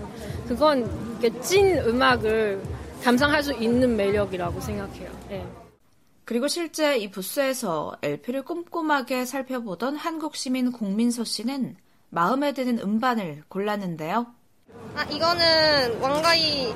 [0.47, 0.89] 그건
[1.41, 2.61] 찐 음악을
[3.03, 5.11] 감상할 수 있는 매력이라고 생각해요.
[5.29, 5.47] 네.
[6.25, 11.77] 그리고 실제 이 부스에서 LP를 꼼꼼하게 살펴보던 한국 시민 공민서 씨는
[12.11, 14.27] 마음에 드는 음반을 골랐는데요.
[14.95, 16.75] 아 이거는 왕가위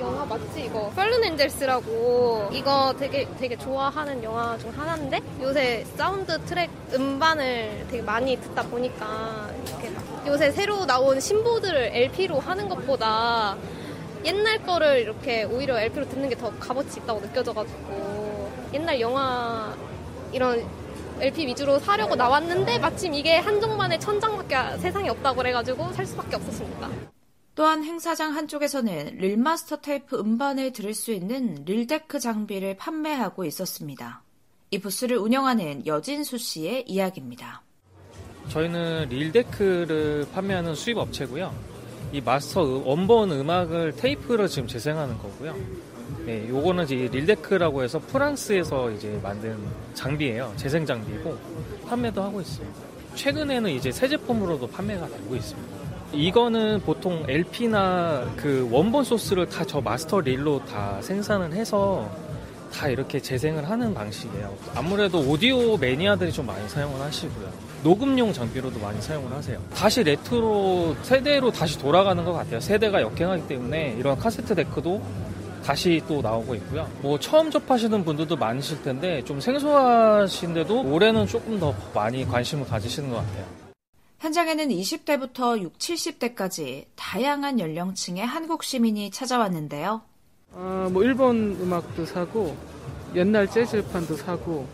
[0.00, 6.70] 영화 맞지 이거 Fallen Angels라고 이거 되게 되게 좋아하는 영화 중 하나인데 요새 사운드 트랙
[6.94, 9.92] 음반을 되게 많이 듣다 보니까 이렇게
[10.26, 13.56] 요새 새로 나온 신보들을 LP로 하는 것보다
[14.24, 19.76] 옛날 거를 이렇게 오히려 LP로 듣는 게 더 값어치 있다고 느껴져가지고 옛날 영화
[20.32, 20.64] 이런
[21.20, 26.88] LP 위주로 사려고 나왔는데 마침 이게 한정만에 천장밖에 세상에 없다고 그래가지고 살 수밖에 없었습니다.
[27.56, 34.22] 또한 행사장 한쪽에서는 릴마스터 테이프 음반을 들을 수 있는 릴데크 장비를 판매하고 있었습니다.
[34.70, 37.62] 이 부스를 운영하는 여진수 씨의 이야기입니다.
[38.50, 41.52] 저희는 릴데크를 판매하는 수입 업체고요.
[42.12, 45.54] 이 마스터 원본 음악을 테이프로 지금 재생하는 거고요.
[46.24, 49.56] 네, 요거는 이제 릴데크라고 해서 프랑스에서 이제 만든
[49.94, 50.52] 장비예요.
[50.56, 51.36] 재생 장비고
[51.86, 52.76] 판매도 하고 있습니다.
[53.14, 55.76] 최근에는 이제 새 제품으로도 판매가 되고 있습니다.
[56.12, 62.10] 이거는 보통 LP나 그 원본 소스를 다 저 마스터 릴로 다 생산을 해서
[62.72, 64.54] 다 이렇게 재생을 하는 방식이에요.
[64.74, 67.67] 아무래도 오디오 매니아들이 좀 많이 사용을 하시고요.
[67.82, 69.62] 녹음용 장비로도 많이 사용을 하세요.
[69.74, 72.60] 다시 레트로 세대로 다시 돌아가는 것 같아요.
[72.60, 75.00] 세대가 역행하기 때문에 이런 카세트 데크도
[75.64, 76.88] 다시 또 나오고 있고요.
[77.02, 83.16] 뭐 처음 접하시는 분들도 많으실 텐데 좀 생소하신데도 올해는 조금 더 많이 관심을 가지시는 것
[83.16, 83.44] 같아요.
[84.18, 90.02] 현장에는 20대부터 6, 70대까지 다양한 연령층의 한국 시민이 찾아왔는데요.
[90.54, 92.56] 아, 뭐 일본 음악도 사고
[93.14, 94.66] 옛날 재즈판도 사고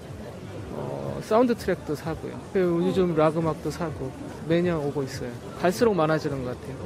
[1.25, 2.39] 사운드 트랙도 사고요.
[2.55, 4.13] 요즘 락 음악도 사고
[4.47, 5.31] 매년 오고 있어요.
[5.59, 6.77] 갈수록 많아지는 것 같아요.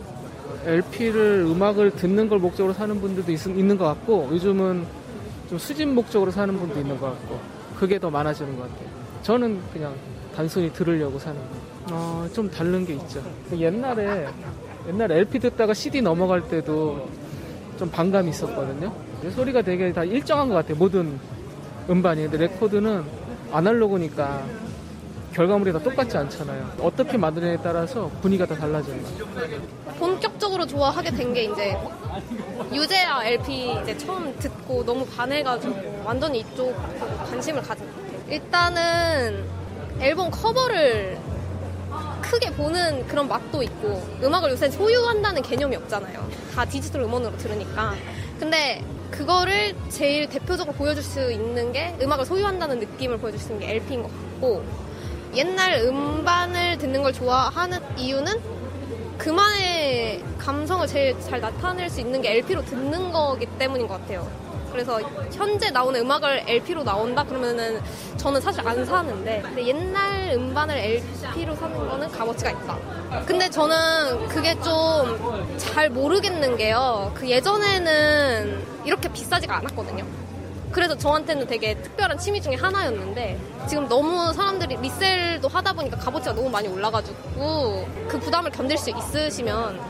[0.64, 4.86] LP를 음악을 듣는 걸 목적으로 사는 분들도 있, 는것 같고 요즘은
[5.48, 7.40] 좀 수집 목적으로 사는 분도 있는 것 같고
[7.76, 8.88] 그게 더 많아지는 것 같아요.
[9.22, 9.94] 저는 그냥
[10.36, 11.46] 단순히 들으려고 사는 거.
[11.90, 13.20] 어, 좀 다른 게 있죠.
[13.56, 14.28] 옛날에
[14.88, 17.08] 옛날 LP 듣다가 CD 넘어갈 때도
[17.76, 18.94] 좀 반감이 있었거든요.
[19.34, 20.76] 소리가 되게 다 일정한 것 같아요.
[20.76, 21.18] 모든
[21.90, 22.22] 음반이.
[22.22, 23.17] 근데 레코드는
[23.52, 24.42] 아날로그니까
[25.34, 26.72] 결과물이 다 똑같지 않잖아요.
[26.80, 28.96] 어떻게 만드느냐에 따라서 분위기가 다 달라져요.
[29.98, 31.76] 본격적으로 좋아하게 된 게 이제
[32.72, 36.74] 유재하 LP 이제 처음 듣고 너무 반해가지고 완전히 이쪽
[37.30, 38.18] 관심을 가진 것 같아요.
[38.30, 39.44] 일단은
[40.00, 41.18] 앨범 커버를
[42.22, 46.28] 크게 보는 그런 맛도 있고 음악을 요새 소유한다는 개념이 없잖아요.
[46.54, 47.94] 다 디지털 음원으로 들으니까.
[48.40, 53.74] 근데 그거를 제일 대표적으로 보여줄 수 있는 게 음악을 소유한다는 느낌을 보여줄 수 있는 게
[53.74, 54.64] LP인 것 같고
[55.34, 58.58] 옛날 음반을 듣는 걸 좋아하는 이유는
[59.18, 64.47] 그만의 감성을 제일 잘 나타낼 수 있는 게 LP로 듣는 거기 때문인 것 같아요.
[64.70, 65.00] 그래서
[65.32, 67.80] 현재 나오는 음악을 LP로 나온다 그러면은
[68.16, 72.78] 저는 사실 안 사는데 옛날 음반을 LP로 사는 거는 값어치가 있다.
[73.26, 75.48] 근데 저는 그게 좀
[75.78, 77.12] 잘 모르겠는 게요.
[77.14, 80.04] 그 예전에는 이렇게 비싸지가 않았거든요.
[80.72, 83.38] 그래서 저한테는 되게 특별한 취미 중에 하나였는데
[83.68, 89.80] 지금 너무 사람들이 리셀도 하다 보니까 값어치가 너무 많이 올라가지고 그 부담을 견딜 수 있으시면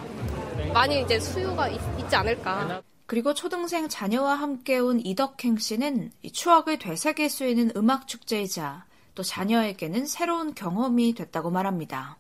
[0.74, 2.83] 많이 이제 수요가 있, 있지 않을까.
[3.09, 8.85] 그리고 초등생 자녀와 함께 온 이덕행 씨는 추억을 되새길 수 있는 음악 축제이자
[9.15, 12.19] 또 자녀에게는 새로운 경험이 됐다고 말합니다.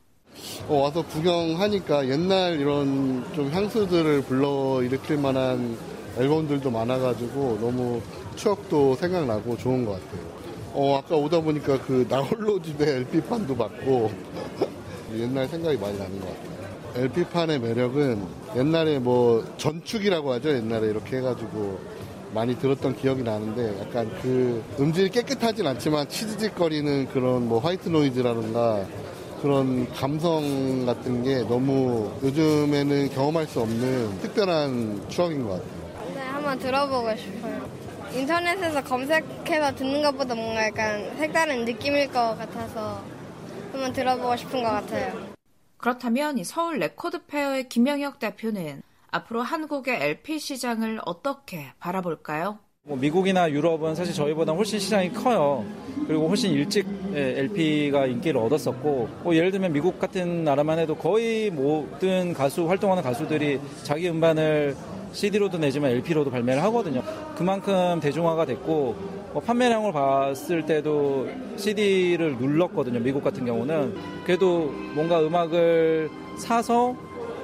[0.66, 5.76] 어, 와서 구경하니까 옛날 이런 좀 향수들을 불러 일으킬 만한
[6.16, 8.00] 앨범들도 많아가지고 너무
[8.36, 10.26] 추억도 생각나고 좋은 것 같아요.
[10.72, 14.10] 어, 아까 오다 보니까 그 나홀로 집에 LP판도 봤고
[15.18, 16.57] 옛날 생각이 많이 나는 것 같아요.
[16.96, 18.26] LP판의 매력은
[18.56, 20.50] 옛날에 뭐 전축이라고 하죠.
[20.50, 21.78] 옛날에 이렇게 해가지고
[22.34, 28.84] 많이 들었던 기억이 나는데 약간 그 음질이 깨끗하진 않지만 치즈직거리는 그런 뭐 화이트 노이즈라든가
[29.40, 36.14] 그런 감성 같은 게 너무 요즘에는 경험할 수 없는 특별한 추억인 것 같아요.
[36.14, 37.68] 네, 한번 들어보고 싶어요.
[38.12, 43.00] 인터넷에서 검색해서 듣는 것보다 뭔가 약간 색다른 느낌일 것 같아서
[43.72, 45.27] 한번 들어보고 싶은 것 같아요.
[45.78, 52.58] 그렇다면 서울 레코드 페어의 김영혁 대표는 앞으로 한국의 LP 시장을 어떻게 바라볼까요?
[52.82, 55.64] 뭐 미국이나 유럽은 사실 저희보다 훨씬 시장이 커요.
[56.06, 62.32] 그리고 훨씬 일찍 LP가 인기를 얻었었고, 뭐 예를 들면 미국 같은 나라만 해도 거의 모든
[62.32, 64.74] 가수, 활동하는 가수들이 자기 음반을
[65.12, 67.02] CD로도 내지만 LP로도 발매를 하거든요.
[67.34, 68.96] 그만큼 대중화가 됐고
[69.32, 72.98] 뭐 판매량을 봤을 때도 CD를 눌렀거든요.
[73.00, 76.96] 미국 같은 경우는 그래도 뭔가 음악을 사서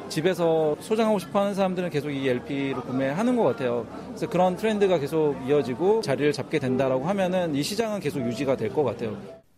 [0.08, 3.86] 집에서 소장하고 싶어하는 사람들은 계속 이 LP를 구매하는 것 같아요.
[4.08, 8.84] 그래서 그런 트렌드가 계속 이어지고 자리를 잡게 된다라고 하면은 이 시장은 계속 유지가 될 것
[8.84, 9.16] 같아요.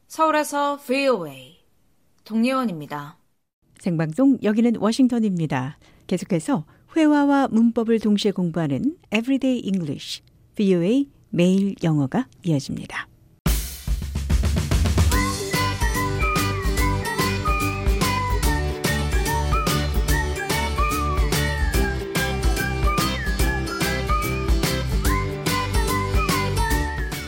[0.08, 1.56] 서울에서 VOA
[2.24, 3.18] 동예원입니다.
[3.78, 5.78] 생방송 여기는 워싱턴입니다.
[6.06, 6.64] 계속해서
[6.96, 10.22] 회화와 문법을 동시에 공부하는 Everyday English,
[10.54, 13.08] VOA 매일 영어가 이어집니다.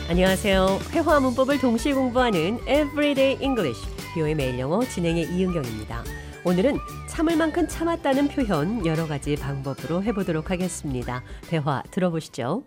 [0.09, 0.79] 안녕하세요.
[0.91, 3.79] 회화 문법을 동시에 공부하는 Everyday English,
[4.13, 6.03] VOA 매일 영어 진행의 이은경입니다.
[6.43, 6.77] 오늘은
[7.07, 11.23] 참을 만큼 참았다는 표현 여러 가지 방법으로 해보도록 하겠습니다.
[11.47, 12.63] 대화 들어보시죠.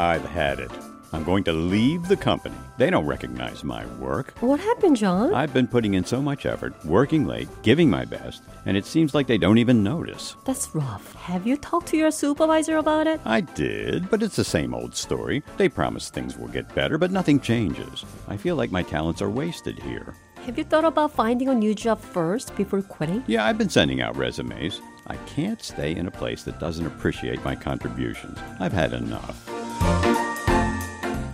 [0.00, 0.70] I've had it.
[1.12, 2.54] I'm going to leave the company.
[2.78, 4.32] They don't recognize my work.
[4.40, 5.34] What happened, John?
[5.34, 9.12] I've been putting in so much effort, working late, giving my best, and it seems
[9.12, 10.36] like they don't even notice.
[10.46, 11.12] That's rough.
[11.16, 13.20] Have you talked to your supervisor about it?
[13.26, 15.42] I did, but it's the same old story.
[15.58, 18.06] They promise things will get better, but nothing changes.
[18.26, 20.14] I feel like my talents are wasted here.
[20.46, 23.22] Have you thought about finding a new job first before quitting?
[23.26, 24.80] Yeah, I've been sending out resumes.
[25.08, 28.38] I can't stay in a place that doesn't appreciate my contributions.
[28.58, 29.59] I've had enough.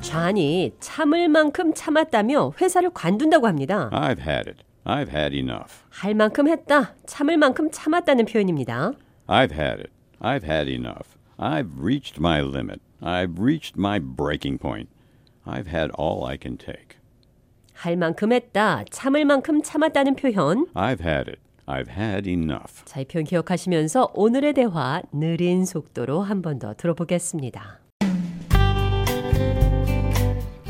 [0.00, 3.90] 잔이 참을 만큼 참았다며 회사를 관둔다고 합니다.
[3.92, 4.62] I've had it.
[4.84, 5.82] I've had enough.
[5.90, 8.92] 할 만큼 했다, 참을 만큼 참았다는 표현입니다.
[9.26, 9.90] I've had it.
[10.20, 11.16] I've had enough.
[11.38, 12.80] I've reached my limit.
[13.02, 14.88] I've reached my breaking point.
[15.44, 16.96] I've had all I can take.
[17.74, 20.66] 할 만큼 했다, 참을 만큼 참았다는 표현.
[20.74, 21.38] I've had it.
[21.66, 22.84] I've had enough.
[22.84, 27.80] 자, 이 표현 기억하시면서 오늘의 대화 느린 속도로 한 번 더 들어보겠습니다.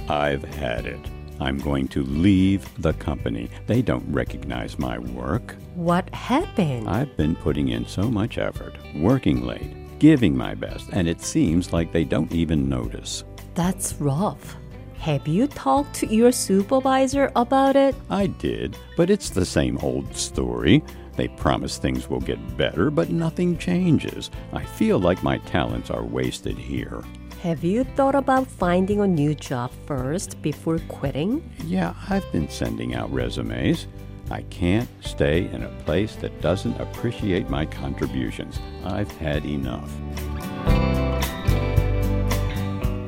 [0.08, 1.00] I've had it.
[1.40, 3.50] I'm going to leave the company.
[3.66, 5.56] They don't recognize my work.
[5.74, 6.88] What happened?
[6.88, 11.72] I've been putting in so much effort, working late, giving my best, and it seems
[11.72, 13.24] like they don't even notice.
[13.54, 14.56] That's rough.
[14.98, 17.94] Have you talked to your supervisor about it?
[18.08, 20.82] I did, but it's the same old story.
[21.16, 24.30] They promise things will get better, but nothing changes.
[24.52, 27.02] I feel like my talents are wasted here.
[27.46, 31.48] Have you thought about finding a new job first before quitting?
[31.64, 33.86] Yeah, I've been sending out resumes.
[34.32, 38.58] I can't stay in a place that doesn't appreciate my contributions.
[38.84, 39.92] I've had enough.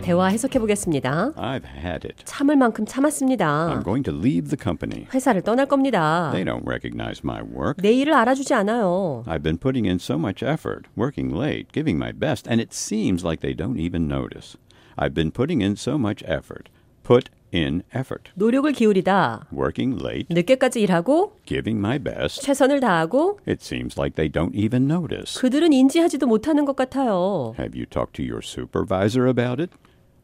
[0.09, 1.32] 대화 해석해 보겠습니다.
[1.36, 2.24] I've had it.
[2.24, 3.68] 참을 만큼 참았습니다.
[3.68, 5.06] I'm going to leave the company.
[5.12, 6.30] 회사를 떠날 겁니다.
[6.32, 7.82] They don't recognize my work.
[7.82, 9.22] 내 일을 알아주지 않아요.
[9.26, 13.22] I've been putting in so much effort, working late, giving my best, and it seems
[13.22, 14.56] like they don't even notice.
[14.96, 16.70] I've been putting in so much effort.
[17.04, 18.32] Put in effort.
[18.34, 19.48] 노력을 기울이다.
[19.52, 22.40] Working late, 늦게까지 일하고 giving my best.
[22.40, 25.38] 최선을 다하고 It seems like they don't even notice.
[25.38, 27.52] 그들은 인지하지도 못하는 것 같아요.
[27.59, 29.76] Have you talked to your supervisor about it?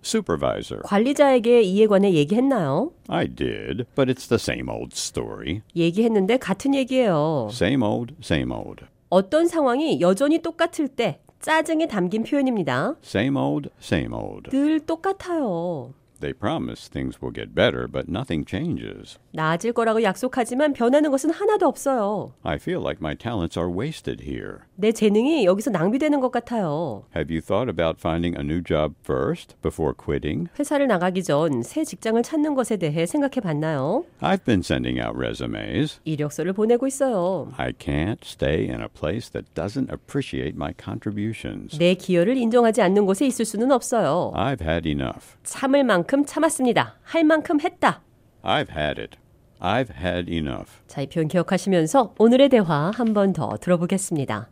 [0.04, 0.82] Supervisor.
[0.84, 2.92] 관리자에게 이에 관해 얘기했나요?
[3.08, 5.62] I did, but it's the same old story.
[5.74, 7.48] 얘기했는데 같은 얘기예요.
[7.50, 8.84] Same old, same old.
[9.08, 12.96] 어떤 상황이 여전히 똑같을 때 짜증이 담긴 표현입니다.
[13.04, 14.50] Same old, same old.
[14.50, 15.92] 늘 똑같아요.
[16.24, 19.18] They promise things will get better, but nothing changes.
[19.32, 22.32] 나아질 거라고 약속하지만 변하는 것은 하나도 없어요.
[22.42, 24.60] I feel like my talents are wasted here.
[24.76, 27.04] 내 재능이 여기서 낭비되는 것 같아요.
[27.14, 30.48] Have you thought about finding a new job first before quitting?
[30.58, 34.06] 회사를 나가기 전 새 직장을 찾는 것에 대해 생각해 봤나요?
[34.22, 36.00] I've been sending out resumes.
[36.04, 37.52] 이력서를 보내고 있어요.
[37.58, 41.76] I can't stay in a place that doesn't appreciate my contributions.
[41.78, 44.32] 내 기여를 인정하지 않는 곳에 있을 수는 없어요.
[44.34, 45.36] I've had enough.
[45.42, 45.84] 참을
[46.14, 46.94] 만큼 참았습니다.
[47.02, 48.00] 할 만큼 했다.
[48.42, 49.18] I've had it.
[49.60, 50.70] I've had enough.
[50.86, 54.48] 자, 이 표현 기억하시면서 오늘의 대화 한 번 더 들어보겠습니다.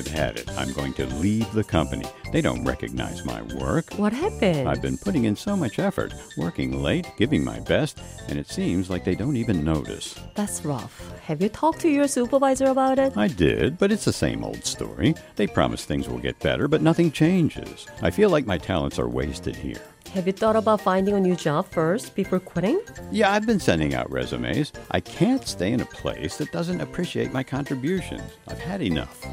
[0.00, 0.50] I've had it.
[0.56, 2.06] I'm going to leave the company.
[2.32, 3.92] They don't recognize my work.
[3.96, 4.66] What happened?
[4.66, 8.88] I've been putting in so much effort, working late, giving my best, and it seems
[8.88, 10.18] like they don't even notice.
[10.34, 11.12] That's rough.
[11.24, 13.14] Have you talked to your supervisor about it?
[13.14, 15.14] I did, but it's the same old story.
[15.36, 17.86] They promise things will get better, but nothing changes.
[18.00, 19.82] I feel like my talents are wasted here.
[20.14, 22.80] Have you thought about finding a new job first before quitting?
[23.12, 24.72] Yeah, I've been sending out resumes.
[24.92, 28.22] I can't stay in a place that doesn't appreciate my contributions.
[28.48, 29.24] I've had enough.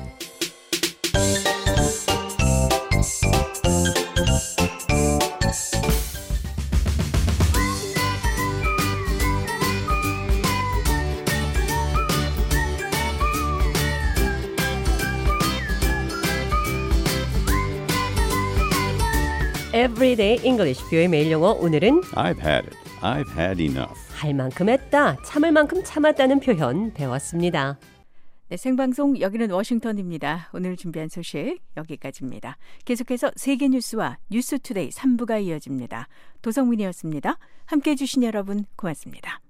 [19.98, 22.78] Everyday English 뷰의 매일 영어 오늘은 I've had it.
[23.02, 24.00] I've had enough.
[24.14, 27.80] 할 만큼 했다, 참을 만큼 참았다는 표현 배웠습니다.
[28.50, 30.52] 네, 생방송 여기는 워싱턴입니다.
[30.54, 32.58] 오늘 준비한 소식 여기까지입니다.
[32.86, 36.08] 계속해서 세계 뉴스와 뉴스 투데이 3부가 이어집니다.
[36.44, 37.40] 도성민이었습니다.
[37.66, 39.42] 함께 해 주신 여러분 고맙습니다.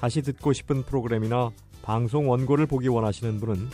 [0.00, 1.52] 다시 듣고 싶은 프로그램이나
[1.82, 3.68] 방송 원고를 보기 원하시는 분은